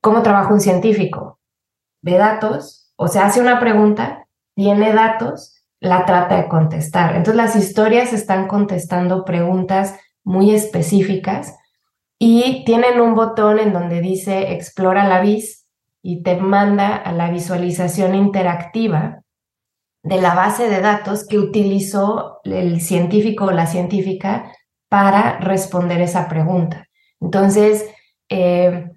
¿cómo 0.00 0.22
trabaja 0.22 0.54
un 0.54 0.60
científico? 0.60 1.40
Ve 2.02 2.18
datos, 2.18 2.92
o 2.94 3.08
se 3.08 3.18
hace 3.18 3.40
una 3.40 3.58
pregunta, 3.58 4.28
tiene 4.54 4.92
datos 4.92 5.55
la 5.80 6.04
trata 6.06 6.36
de 6.36 6.48
contestar. 6.48 7.16
Entonces 7.16 7.36
las 7.36 7.56
historias 7.56 8.12
están 8.12 8.48
contestando 8.48 9.24
preguntas 9.24 9.98
muy 10.24 10.54
específicas 10.54 11.54
y 12.18 12.64
tienen 12.64 13.00
un 13.00 13.14
botón 13.14 13.58
en 13.58 13.72
donde 13.72 14.00
dice 14.00 14.52
explora 14.52 15.06
la 15.06 15.20
vis 15.20 15.66
y 16.02 16.22
te 16.22 16.36
manda 16.36 16.96
a 16.96 17.12
la 17.12 17.30
visualización 17.30 18.14
interactiva 18.14 19.22
de 20.02 20.20
la 20.20 20.34
base 20.34 20.68
de 20.68 20.80
datos 20.80 21.26
que 21.26 21.38
utilizó 21.38 22.40
el 22.44 22.80
científico 22.80 23.46
o 23.46 23.50
la 23.50 23.66
científica 23.66 24.52
para 24.88 25.38
responder 25.40 26.00
esa 26.00 26.28
pregunta. 26.28 26.86
Entonces, 27.20 27.90
eh, 28.28 28.88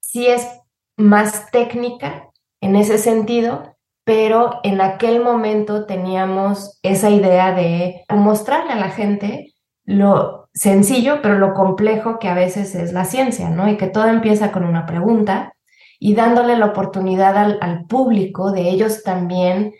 sí 0.00 0.26
es 0.26 0.48
más 0.96 1.50
técnica 1.50 2.30
en 2.62 2.74
ese 2.74 2.96
sentido, 2.96 3.75
pero 4.06 4.60
en 4.62 4.80
aquel 4.80 5.20
momento 5.20 5.84
teníamos 5.84 6.78
esa 6.84 7.10
idea 7.10 7.52
de 7.52 8.04
mostrarle 8.08 8.72
a 8.72 8.76
la 8.76 8.90
gente 8.90 9.52
lo 9.84 10.48
sencillo, 10.54 11.18
pero 11.22 11.40
lo 11.40 11.54
complejo 11.54 12.20
que 12.20 12.28
a 12.28 12.34
veces 12.34 12.76
es 12.76 12.92
la 12.92 13.04
ciencia, 13.04 13.50
¿no? 13.50 13.68
Y 13.68 13.76
que 13.76 13.88
todo 13.88 14.06
empieza 14.06 14.52
con 14.52 14.64
una 14.64 14.86
pregunta 14.86 15.54
y 15.98 16.14
dándole 16.14 16.56
la 16.56 16.66
oportunidad 16.66 17.36
al, 17.36 17.86
público 17.86 18.52
de 18.52 18.70
ellos 18.70 19.02
también 19.02 19.74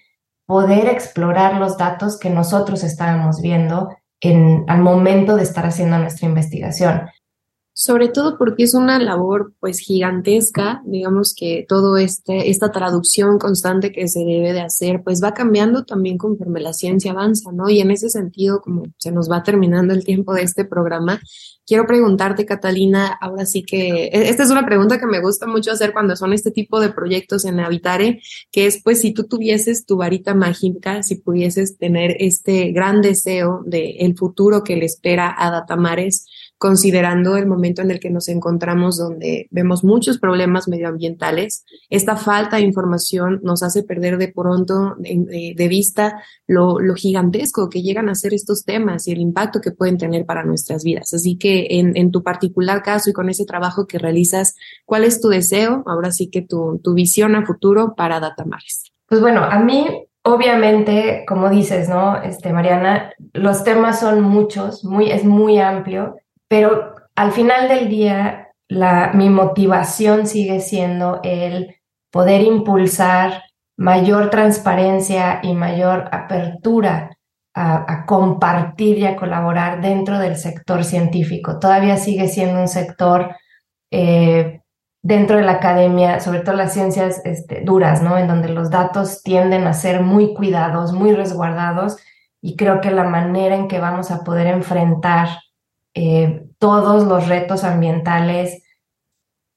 poder 0.44 0.88
explorar 0.88 1.54
los 1.58 1.78
datos 1.78 2.18
que 2.18 2.28
nosotros 2.28 2.82
estábamos 2.82 3.40
viendo 3.40 3.90
en, 4.20 4.64
al 4.66 4.80
momento 4.80 5.36
de 5.36 5.44
estar 5.44 5.66
haciendo 5.66 5.98
nuestra 5.98 6.26
investigación 6.26 7.08
sobre 7.78 8.08
todo 8.08 8.38
porque 8.38 8.62
es 8.62 8.72
una 8.72 8.98
labor 8.98 9.52
pues 9.60 9.80
gigantesca, 9.80 10.80
digamos 10.86 11.34
que 11.38 11.66
todo 11.68 11.98
este, 11.98 12.48
esta 12.48 12.72
traducción 12.72 13.38
constante 13.38 13.92
que 13.92 14.08
se 14.08 14.20
debe 14.20 14.54
de 14.54 14.62
hacer 14.62 15.02
pues 15.04 15.22
va 15.22 15.34
cambiando 15.34 15.84
también 15.84 16.16
conforme 16.16 16.60
la 16.60 16.72
ciencia 16.72 17.10
avanza, 17.10 17.52
¿no? 17.52 17.68
Y 17.68 17.80
en 17.80 17.90
ese 17.90 18.08
sentido, 18.08 18.62
como 18.62 18.84
se 18.96 19.12
nos 19.12 19.30
va 19.30 19.42
terminando 19.42 19.92
el 19.92 20.06
tiempo 20.06 20.32
de 20.32 20.44
este 20.44 20.64
programa, 20.64 21.20
quiero 21.66 21.86
preguntarte, 21.86 22.46
Catalina, 22.46 23.08
ahora 23.20 23.44
sí 23.44 23.62
que, 23.62 24.06
e, 24.06 24.30
esta 24.30 24.44
es 24.44 24.50
una 24.50 24.64
pregunta 24.64 24.98
que 24.98 25.06
me 25.06 25.20
gusta 25.20 25.46
mucho 25.46 25.70
hacer 25.70 25.92
cuando 25.92 26.16
son 26.16 26.32
este 26.32 26.52
tipo 26.52 26.80
de 26.80 26.88
proyectos 26.88 27.44
en 27.44 27.60
Habitare, 27.60 28.22
que 28.52 28.64
es 28.64 28.82
pues 28.82 29.02
si 29.02 29.12
tú 29.12 29.24
tuvieses 29.24 29.84
tu 29.84 29.98
varita 29.98 30.34
mágica, 30.34 31.02
si 31.02 31.16
pudieses 31.16 31.76
tener 31.76 32.16
este 32.20 32.72
gran 32.72 33.02
deseo 33.02 33.62
de 33.66 33.96
el 33.98 34.16
futuro 34.16 34.64
que 34.64 34.76
le 34.76 34.86
espera 34.86 35.34
a 35.36 35.50
Datamares, 35.50 36.26
considerando 36.58 37.36
el 37.36 37.46
momento 37.46 37.82
en 37.82 37.90
el 37.90 38.00
que 38.00 38.10
nos 38.10 38.28
encontramos 38.28 38.96
donde 38.96 39.46
vemos 39.50 39.84
muchos 39.84 40.18
problemas 40.18 40.68
medioambientales. 40.68 41.64
Esta 41.90 42.16
falta 42.16 42.56
de 42.56 42.62
información 42.62 43.40
nos 43.42 43.62
hace 43.62 43.82
perder 43.82 44.16
de 44.16 44.28
pronto 44.28 44.96
de, 44.98 45.68
vista 45.68 46.22
lo, 46.46 46.78
gigantesco 46.94 47.68
que 47.68 47.82
llegan 47.82 48.08
a 48.08 48.14
ser 48.14 48.32
estos 48.32 48.64
temas 48.64 49.06
y 49.06 49.12
el 49.12 49.20
impacto 49.20 49.60
que 49.60 49.72
pueden 49.72 49.98
tener 49.98 50.24
para 50.24 50.44
nuestras 50.44 50.82
vidas. 50.82 51.12
Así 51.12 51.36
que 51.36 51.66
en, 51.70 52.10
tu 52.10 52.22
particular 52.22 52.82
caso 52.82 53.10
y 53.10 53.12
con 53.12 53.28
ese 53.28 53.44
trabajo 53.44 53.86
que 53.86 53.98
realizas, 53.98 54.54
¿cuál 54.84 55.04
es 55.04 55.20
tu 55.20 55.28
deseo? 55.28 55.82
Ahora 55.86 56.10
sí 56.10 56.30
que 56.30 56.40
tu, 56.40 56.80
tu 56.82 56.94
visión 56.94 57.34
a 57.34 57.44
futuro 57.44 57.94
para 57.94 58.20
Datamares. 58.20 58.92
Pues 59.08 59.20
bueno, 59.20 59.42
a 59.44 59.58
mí 59.58 59.86
obviamente, 60.22 61.24
como 61.28 61.50
dices, 61.50 61.88
¿no? 61.88 62.20
Este, 62.22 62.52
Mariana, 62.52 63.12
los 63.32 63.62
temas 63.62 64.00
son 64.00 64.22
muchos, 64.22 64.84
muy, 64.84 65.10
es 65.10 65.24
muy 65.24 65.58
amplio 65.58 66.16
pero 66.48 66.94
al 67.14 67.32
final 67.32 67.68
del 67.68 67.88
día, 67.88 68.48
mi 69.14 69.30
motivación 69.30 70.26
sigue 70.26 70.60
siendo 70.60 71.20
el 71.22 71.76
poder 72.10 72.42
impulsar 72.42 73.42
mayor 73.76 74.30
transparencia 74.30 75.40
y 75.42 75.54
mayor 75.54 76.08
apertura 76.12 77.16
a, 77.54 78.04
compartir 78.04 78.98
y 78.98 79.06
a 79.06 79.16
colaborar 79.16 79.80
dentro 79.80 80.18
del 80.18 80.36
sector 80.36 80.84
científico. 80.84 81.58
Todavía 81.58 81.96
sigue 81.96 82.28
siendo 82.28 82.60
un 82.60 82.68
sector 82.68 83.34
eh, 83.90 84.60
dentro 85.02 85.36
de 85.36 85.42
la 85.42 85.52
academia, 85.52 86.20
sobre 86.20 86.40
todo 86.40 86.54
las 86.54 86.74
ciencias 86.74 87.22
este, 87.24 87.62
duras, 87.62 88.02
¿no? 88.02 88.18
En 88.18 88.28
donde 88.28 88.50
los 88.50 88.68
datos 88.70 89.22
tienden 89.22 89.66
a 89.66 89.72
ser 89.72 90.02
muy 90.02 90.34
cuidados, 90.34 90.92
muy 90.92 91.12
resguardados, 91.14 91.96
y 92.42 92.56
creo 92.56 92.82
que 92.82 92.90
la 92.90 93.04
manera 93.04 93.54
en 93.56 93.68
que 93.68 93.80
vamos 93.80 94.10
a 94.10 94.22
poder 94.22 94.48
enfrentar 94.48 95.28
eh, 95.96 96.44
todos 96.58 97.04
los 97.04 97.26
retos 97.26 97.64
ambientales 97.64 98.62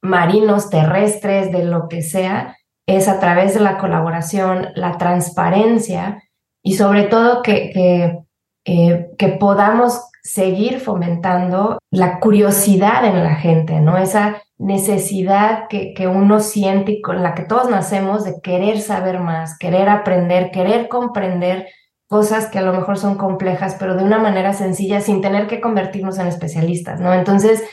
marinos, 0.01 0.69
terrestres, 0.69 1.51
de 1.51 1.65
lo 1.65 1.89
que 1.89 2.01
sea, 2.01 2.55
es 2.87 3.09
a 3.09 3.19
través 3.19 3.53
de 3.53 3.59
la 3.59 3.77
colaboración, 3.77 4.69
la 4.75 4.97
transparencia 4.97 6.23
y 6.63 6.75
sobre 6.75 7.03
todo 7.03 7.41
que, 7.41 7.71
que, 7.71 8.19
eh, 8.65 9.09
que 9.17 9.27
podamos 9.27 10.01
seguir 10.23 10.79
fomentando 10.79 11.77
la 11.91 12.21
curiosidad 12.21 13.03
en 13.03 13.21
la 13.21 13.35
gente, 13.35 13.81
¿no? 13.81 13.97
Esa 13.97 14.41
necesidad 14.57 15.67
que, 15.67 15.93
que, 15.93 16.07
uno 16.07 16.39
siente 16.39 16.93
y 16.93 17.01
con 17.01 17.21
la 17.21 17.35
que 17.35 17.43
todos 17.43 17.69
nacemos 17.69 18.23
de 18.23 18.39
querer 18.41 18.79
saber 18.79 19.19
más, 19.19 19.57
querer 19.57 19.89
aprender, 19.89 20.51
querer 20.51 20.87
comprender 20.87 21.67
cosas 22.09 22.47
que 22.47 22.57
a 22.57 22.63
lo 22.63 22.73
mejor 22.73 22.97
son 22.97 23.15
complejas, 23.15 23.77
pero 23.79 23.95
de 23.95 24.03
una 24.03 24.17
manera 24.17 24.53
sencilla, 24.53 24.99
sin 24.99 25.21
tener 25.21 25.47
que 25.47 25.61
convertirnos 25.61 26.17
en 26.17 26.25
especialistas, 26.25 26.99
¿no? 26.99 27.13
Entonces, 27.13 27.63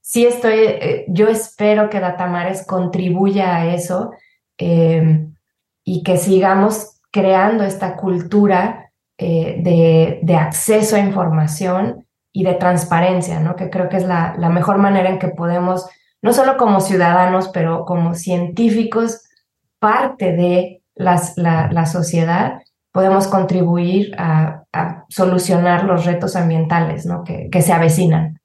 sí 0.00 0.24
estoy, 0.24 0.58
eh, 0.58 1.04
yo 1.08 1.26
espero 1.26 1.90
que 1.90 1.98
Datamares 1.98 2.64
contribuya 2.64 3.56
a 3.56 3.74
eso 3.74 4.12
em, 4.58 5.34
y 5.84 6.04
que 6.04 6.18
sigamos 6.18 7.00
creando 7.10 7.64
esta 7.64 7.96
cultura 7.96 8.92
eh, 9.18 9.56
de, 9.60 10.20
de, 10.22 10.36
acceso 10.36 10.94
a 10.94 11.00
información 11.00 12.06
y 12.32 12.44
de 12.44 12.54
transparencia, 12.54 13.40
¿no? 13.40 13.56
Que 13.56 13.70
creo 13.70 13.88
que 13.88 13.96
es 13.96 14.04
la, 14.04 14.36
la 14.38 14.50
mejor 14.50 14.78
manera 14.78 15.10
en 15.10 15.18
que 15.18 15.28
podemos, 15.28 15.88
no 16.22 16.32
solo 16.32 16.56
como 16.56 16.80
ciudadanos, 16.80 17.48
pero 17.48 17.84
como 17.84 18.14
científicos, 18.14 19.22
parte 19.80 20.32
de 20.32 20.84
las, 20.94 21.36
la, 21.36 21.68
la 21.72 21.86
sociedad, 21.86 22.60
podemos 22.92 23.28
contribuir 23.28 24.12
a, 24.18 24.64
solucionar 25.08 25.84
los 25.84 26.06
retos 26.06 26.36
ambientales 26.36 27.04
¿no? 27.04 27.24
que, 27.24 27.48
que 27.50 27.62
se 27.62 27.72
avecinan. 27.72 28.40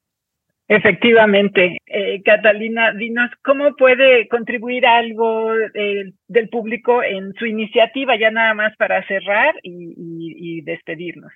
Efectivamente. 0.67 1.77
Eh, 1.85 2.23
Catalina, 2.23 2.91
dinos, 2.93 3.29
¿cómo 3.43 3.75
puede 3.75 4.27
contribuir 4.27 4.85
algo 4.85 5.53
eh, 5.53 6.13
del 6.27 6.49
público 6.49 7.03
en 7.03 7.33
su 7.35 7.45
iniciativa, 7.45 8.17
ya 8.19 8.31
nada 8.31 8.53
más 8.55 8.75
para 8.77 9.05
cerrar 9.07 9.53
y, 9.61 9.93
y, 9.95 10.61
despedirnos? 10.61 11.31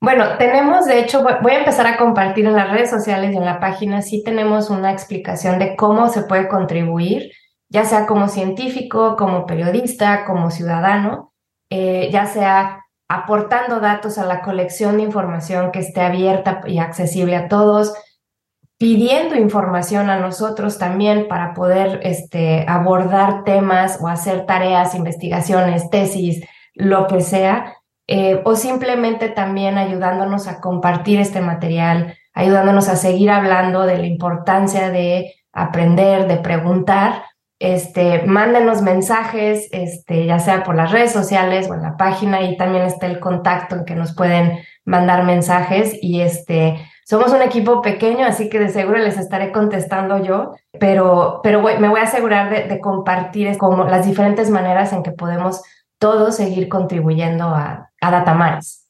Bueno, 0.00 0.38
tenemos, 0.38 0.86
de 0.86 1.00
hecho, 1.00 1.24
voy 1.42 1.52
a 1.52 1.58
empezar 1.58 1.88
a 1.88 1.96
compartir 1.96 2.46
en 2.46 2.54
las 2.54 2.70
redes 2.70 2.88
sociales 2.88 3.32
y 3.32 3.36
en 3.36 3.44
la 3.44 3.58
página, 3.58 4.00
sí 4.00 4.22
tenemos 4.24 4.70
una 4.70 4.92
explicación 4.92 5.58
de 5.58 5.74
cómo 5.74 6.08
se 6.08 6.22
puede 6.22 6.46
contribuir, 6.46 7.32
ya 7.68 7.82
sea 7.82 8.06
como 8.06 8.28
científico, 8.28 9.16
como 9.16 9.44
periodista, 9.44 10.24
como 10.24 10.52
ciudadano. 10.52 11.27
Eh, 11.70 12.08
ya 12.12 12.26
sea 12.26 12.84
aportando 13.08 13.80
datos 13.80 14.18
a 14.18 14.26
la 14.26 14.42
colección 14.42 14.98
de 14.98 15.02
información 15.02 15.70
que 15.72 15.80
esté 15.80 16.02
abierta 16.02 16.60
y 16.66 16.78
accesible 16.78 17.36
a 17.36 17.48
todos, 17.48 17.94
pidiendo 18.78 19.34
información 19.34 20.08
a 20.08 20.18
nosotros 20.18 20.78
también 20.78 21.26
para 21.26 21.52
poder 21.52 22.00
este, 22.04 22.64
abordar 22.68 23.44
temas 23.44 23.98
o 24.00 24.08
hacer 24.08 24.46
tareas, 24.46 24.94
investigaciones, 24.94 25.90
tesis, 25.90 26.44
lo 26.74 27.06
que 27.06 27.20
sea, 27.20 27.74
eh, 28.06 28.40
o 28.44 28.54
simplemente 28.56 29.28
también 29.28 29.78
ayudándonos 29.78 30.46
a 30.46 30.60
compartir 30.60 31.20
este 31.20 31.40
material, 31.40 32.16
ayudándonos 32.32 32.88
a 32.88 32.96
seguir 32.96 33.30
hablando 33.30 33.84
de 33.84 33.98
la 33.98 34.06
importancia 34.06 34.90
de 34.90 35.34
aprender, 35.52 36.28
de 36.28 36.36
preguntar. 36.36 37.24
Este, 37.60 38.22
mándenos 38.22 38.82
mensajes, 38.82 39.68
este, 39.72 40.26
ya 40.26 40.38
sea 40.38 40.62
por 40.62 40.76
las 40.76 40.92
redes 40.92 41.12
sociales 41.12 41.68
o 41.68 41.74
en 41.74 41.82
la 41.82 41.96
página, 41.96 42.42
y 42.42 42.56
también 42.56 42.84
está 42.84 43.06
el 43.06 43.18
contacto 43.18 43.74
en 43.74 43.84
que 43.84 43.96
nos 43.96 44.14
pueden 44.14 44.60
mandar 44.84 45.24
mensajes 45.24 45.98
y 46.00 46.20
este, 46.20 46.78
somos 47.04 47.32
un 47.32 47.42
equipo 47.42 47.82
pequeño, 47.82 48.26
así 48.26 48.48
que 48.48 48.58
de 48.58 48.68
seguro 48.68 48.98
les 48.98 49.18
estaré 49.18 49.50
contestando 49.50 50.22
yo, 50.22 50.54
pero, 50.78 51.40
pero 51.42 51.62
me 51.62 51.88
voy 51.88 52.00
a 52.00 52.04
asegurar 52.04 52.68
de, 52.68 52.80
compartir 52.80 53.56
como 53.58 53.84
las 53.84 54.06
diferentes 54.06 54.50
maneras 54.50 54.92
en 54.92 55.02
que 55.02 55.10
podemos 55.10 55.62
todos 55.98 56.36
seguir 56.36 56.68
contribuyendo 56.68 57.44
a, 57.44 57.90
a 58.00 58.10
Datamares. 58.10 58.88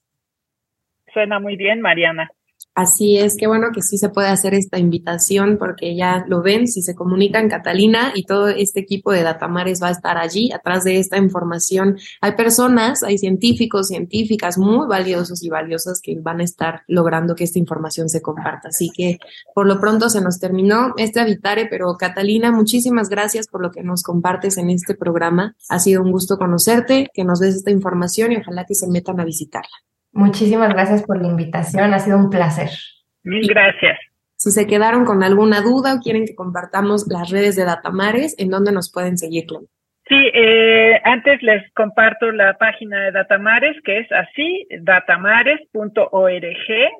Suena 1.12 1.40
muy 1.40 1.56
bien, 1.56 1.80
Mariana. 1.80 2.30
Así 2.78 3.18
es, 3.18 3.36
qué 3.36 3.48
bueno 3.48 3.70
que 3.74 3.82
sí 3.82 3.98
se 3.98 4.08
puede 4.08 4.28
hacer 4.28 4.54
esta 4.54 4.78
invitación 4.78 5.56
porque 5.58 5.96
ya 5.96 6.24
lo 6.28 6.42
ven, 6.42 6.68
si 6.68 6.80
se 6.80 6.94
comunican 6.94 7.48
Catalina 7.48 8.12
y 8.14 8.22
todo 8.22 8.46
este 8.46 8.78
equipo 8.78 9.10
de 9.10 9.24
Datamares 9.24 9.82
va 9.82 9.88
a 9.88 9.90
estar 9.90 10.16
allí 10.16 10.52
atrás 10.52 10.84
de 10.84 11.00
esta 11.00 11.16
información. 11.16 11.98
Hay 12.20 12.36
personas, 12.36 13.02
hay 13.02 13.18
científicos, 13.18 13.88
científicas 13.88 14.58
muy 14.58 14.86
valiosos 14.86 15.42
y 15.42 15.48
valiosas 15.48 16.00
que 16.00 16.20
van 16.20 16.38
a 16.38 16.44
estar 16.44 16.82
logrando 16.86 17.34
que 17.34 17.42
esta 17.42 17.58
información 17.58 18.08
se 18.08 18.22
comparta. 18.22 18.68
Así 18.68 18.90
que 18.96 19.18
por 19.56 19.66
lo 19.66 19.80
pronto 19.80 20.08
se 20.08 20.20
nos 20.20 20.38
terminó 20.38 20.94
este 20.98 21.18
Habitare, 21.18 21.66
pero 21.66 21.96
Catalina, 21.96 22.52
muchísimas 22.52 23.08
gracias 23.08 23.48
por 23.48 23.60
lo 23.60 23.72
que 23.72 23.82
nos 23.82 24.04
compartes 24.04 24.56
en 24.56 24.70
este 24.70 24.94
programa. 24.94 25.56
Ha 25.68 25.80
sido 25.80 26.00
un 26.00 26.12
gusto 26.12 26.38
conocerte, 26.38 27.08
que 27.12 27.24
nos 27.24 27.40
des 27.40 27.56
esta 27.56 27.72
información 27.72 28.30
y 28.30 28.36
ojalá 28.36 28.66
que 28.66 28.76
se 28.76 28.86
metan 28.86 29.18
a 29.18 29.24
visitarla. 29.24 29.68
Muchísimas 30.12 30.70
gracias 30.70 31.02
por 31.02 31.20
la 31.20 31.28
invitación, 31.28 31.94
ha 31.94 31.98
sido 31.98 32.18
un 32.18 32.30
placer. 32.30 32.70
Mil 33.22 33.46
gracias. 33.46 33.98
Si 34.36 34.50
se 34.50 34.66
quedaron 34.66 35.04
con 35.04 35.22
alguna 35.22 35.60
duda 35.60 35.94
o 35.94 36.00
quieren 36.00 36.24
que 36.24 36.34
compartamos 36.34 37.06
las 37.08 37.30
redes 37.30 37.56
de 37.56 37.64
Datamares, 37.64 38.34
¿en 38.38 38.50
dónde 38.50 38.72
nos 38.72 38.90
pueden 38.90 39.18
seguir, 39.18 39.46
Clem? 39.46 39.66
Sí, 40.08 40.30
eh, 40.32 40.98
antes 41.04 41.42
les 41.42 41.70
comparto 41.74 42.32
la 42.32 42.56
página 42.56 42.98
de 43.04 43.12
Datamares, 43.12 43.76
que 43.82 43.98
es 43.98 44.10
así, 44.10 44.66
datamares.org, 44.80 46.48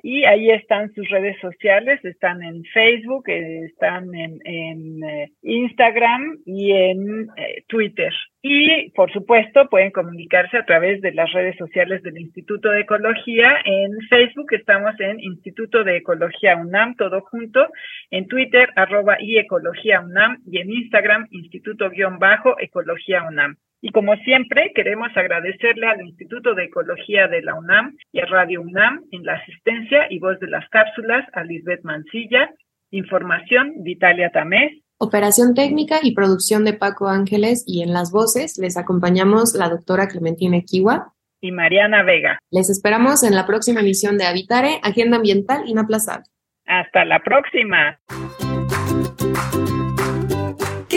y 0.03 0.25
ahí 0.25 0.51
están 0.51 0.93
sus 0.93 1.09
redes 1.09 1.41
sociales, 1.41 2.05
están 2.05 2.43
en 2.43 2.63
Facebook, 2.65 3.27
eh, 3.31 3.65
están 3.65 4.15
en, 4.15 4.39
en 4.45 5.03
eh, 5.05 5.33
Instagram 5.43 6.37
y 6.45 6.73
en 6.73 7.29
Twitter. 7.67 8.13
Y, 8.41 8.91
por 8.91 9.13
supuesto, 9.13 9.69
pueden 9.69 9.91
comunicarse 9.91 10.59
a 10.59 10.65
través 10.65 11.01
de 11.01 11.13
las 11.13 11.33
redes 11.33 11.57
sociales 11.57 12.03
del 12.05 12.19
Instituto 12.19 12.71
de 12.71 12.83
Ecología. 12.83 13.57
En 13.65 13.99
Facebook 14.09 14.53
estamos 14.53 14.95
en 15.01 15.19
Instituto 15.19 15.83
de 15.83 15.97
Ecología 15.97 16.57
UNAM, 16.57 16.95
todo 16.95 17.23
junto. 17.23 17.67
En 18.11 18.29
Twitter, 18.29 18.71
arroba 18.77 19.17
y 19.21 19.39
Ecología 19.39 20.01
UNAM. 20.01 20.39
Y 20.47 20.59
en 20.59 20.71
Instagram, 20.71 21.27
Instituto-Ecología 21.33 22.98
UNAM. 23.29 23.57
Y 23.81 23.91
como 23.91 24.17
siempre, 24.17 24.73
queremos 24.75 25.09
agradecerle 25.17 25.87
al 25.87 26.01
Instituto 26.01 26.55
de 26.55 26.65
Ecología 26.65 27.29
de 27.29 27.43
la 27.43 27.55
UNAM 27.55 27.97
y 28.13 28.21
a 28.21 28.27
Radio 28.27 28.61
UNAM 28.63 29.05
en 29.13 29.25
la 29.25 29.35
asistencia 29.35 30.07
y 30.11 30.19
voz 30.19 30.41
de 30.41 30.49
las 30.49 30.69
cápsulas 30.71 31.25
a 31.33 31.45
Lisbeth 31.45 31.85
Mancilla. 31.85 32.51
Información, 32.91 33.75
Vitalia 33.79 34.31
Tamés. 34.31 34.73
Operación 34.99 35.55
técnica 35.55 36.01
y 36.03 36.13
producción 36.13 36.65
de 36.65 36.73
Paco 36.73 37.07
Ángeles 37.07 37.63
y 37.69 37.83
en 37.83 37.93
las 37.93 38.11
voces 38.11 38.59
les 38.59 38.77
acompañamos 38.77 39.55
la 39.55 39.69
doctora 39.69 40.09
Clementina 40.09 40.61
Kiwa 40.61 41.15
y 41.41 41.53
Mariana 41.53 42.03
Vega. 42.03 42.41
Les 42.51 42.69
esperamos 42.69 43.23
en 43.23 43.37
la 43.37 43.47
próxima 43.47 43.81
emisión 43.81 44.19
de 44.19 44.27
Habitare, 44.27 44.81
Agenda 44.83 45.19
Ambiental 45.19 45.69
Inaplazable. 45.69 46.25
Hasta 46.67 47.05
la 47.05 47.21
próxima. 47.21 47.99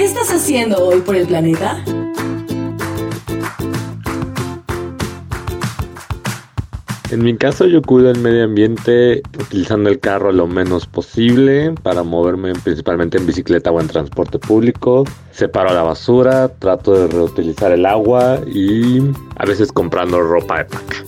¿Qué 0.02 0.08
estás 0.08 0.32
haciendo 0.32 0.84
hoy 0.84 1.00
por 1.02 1.16
el 1.16 1.28
planeta? 1.28 1.86
En 7.12 7.24
mi 7.24 7.38
caso 7.38 7.68
yo 7.68 7.84
cuido 7.84 8.10
el 8.10 8.18
medio 8.18 8.46
ambiente 8.46 9.22
utilizando 9.40 9.92
el 9.92 10.00
carro 10.00 10.32
lo 10.32 10.48
menos 10.48 10.88
posible 10.88 11.76
para 11.84 12.02
moverme 12.02 12.54
principalmente 12.54 13.20
en 13.20 13.28
bicicleta 13.28 13.70
o 13.70 13.80
en 13.80 13.90
transporte 13.90 14.40
público. 14.40 15.04
Separo 15.30 15.72
la 15.72 15.84
basura, 15.84 16.48
trato 16.48 16.94
de 16.94 17.06
reutilizar 17.06 17.72
el 17.72 17.86
agua 17.86 18.42
y 18.52 19.04
a 19.36 19.46
veces 19.46 19.72
comprando 19.72 20.20
ropa 20.20 20.64
de 20.64 20.66
paca. 20.66 21.06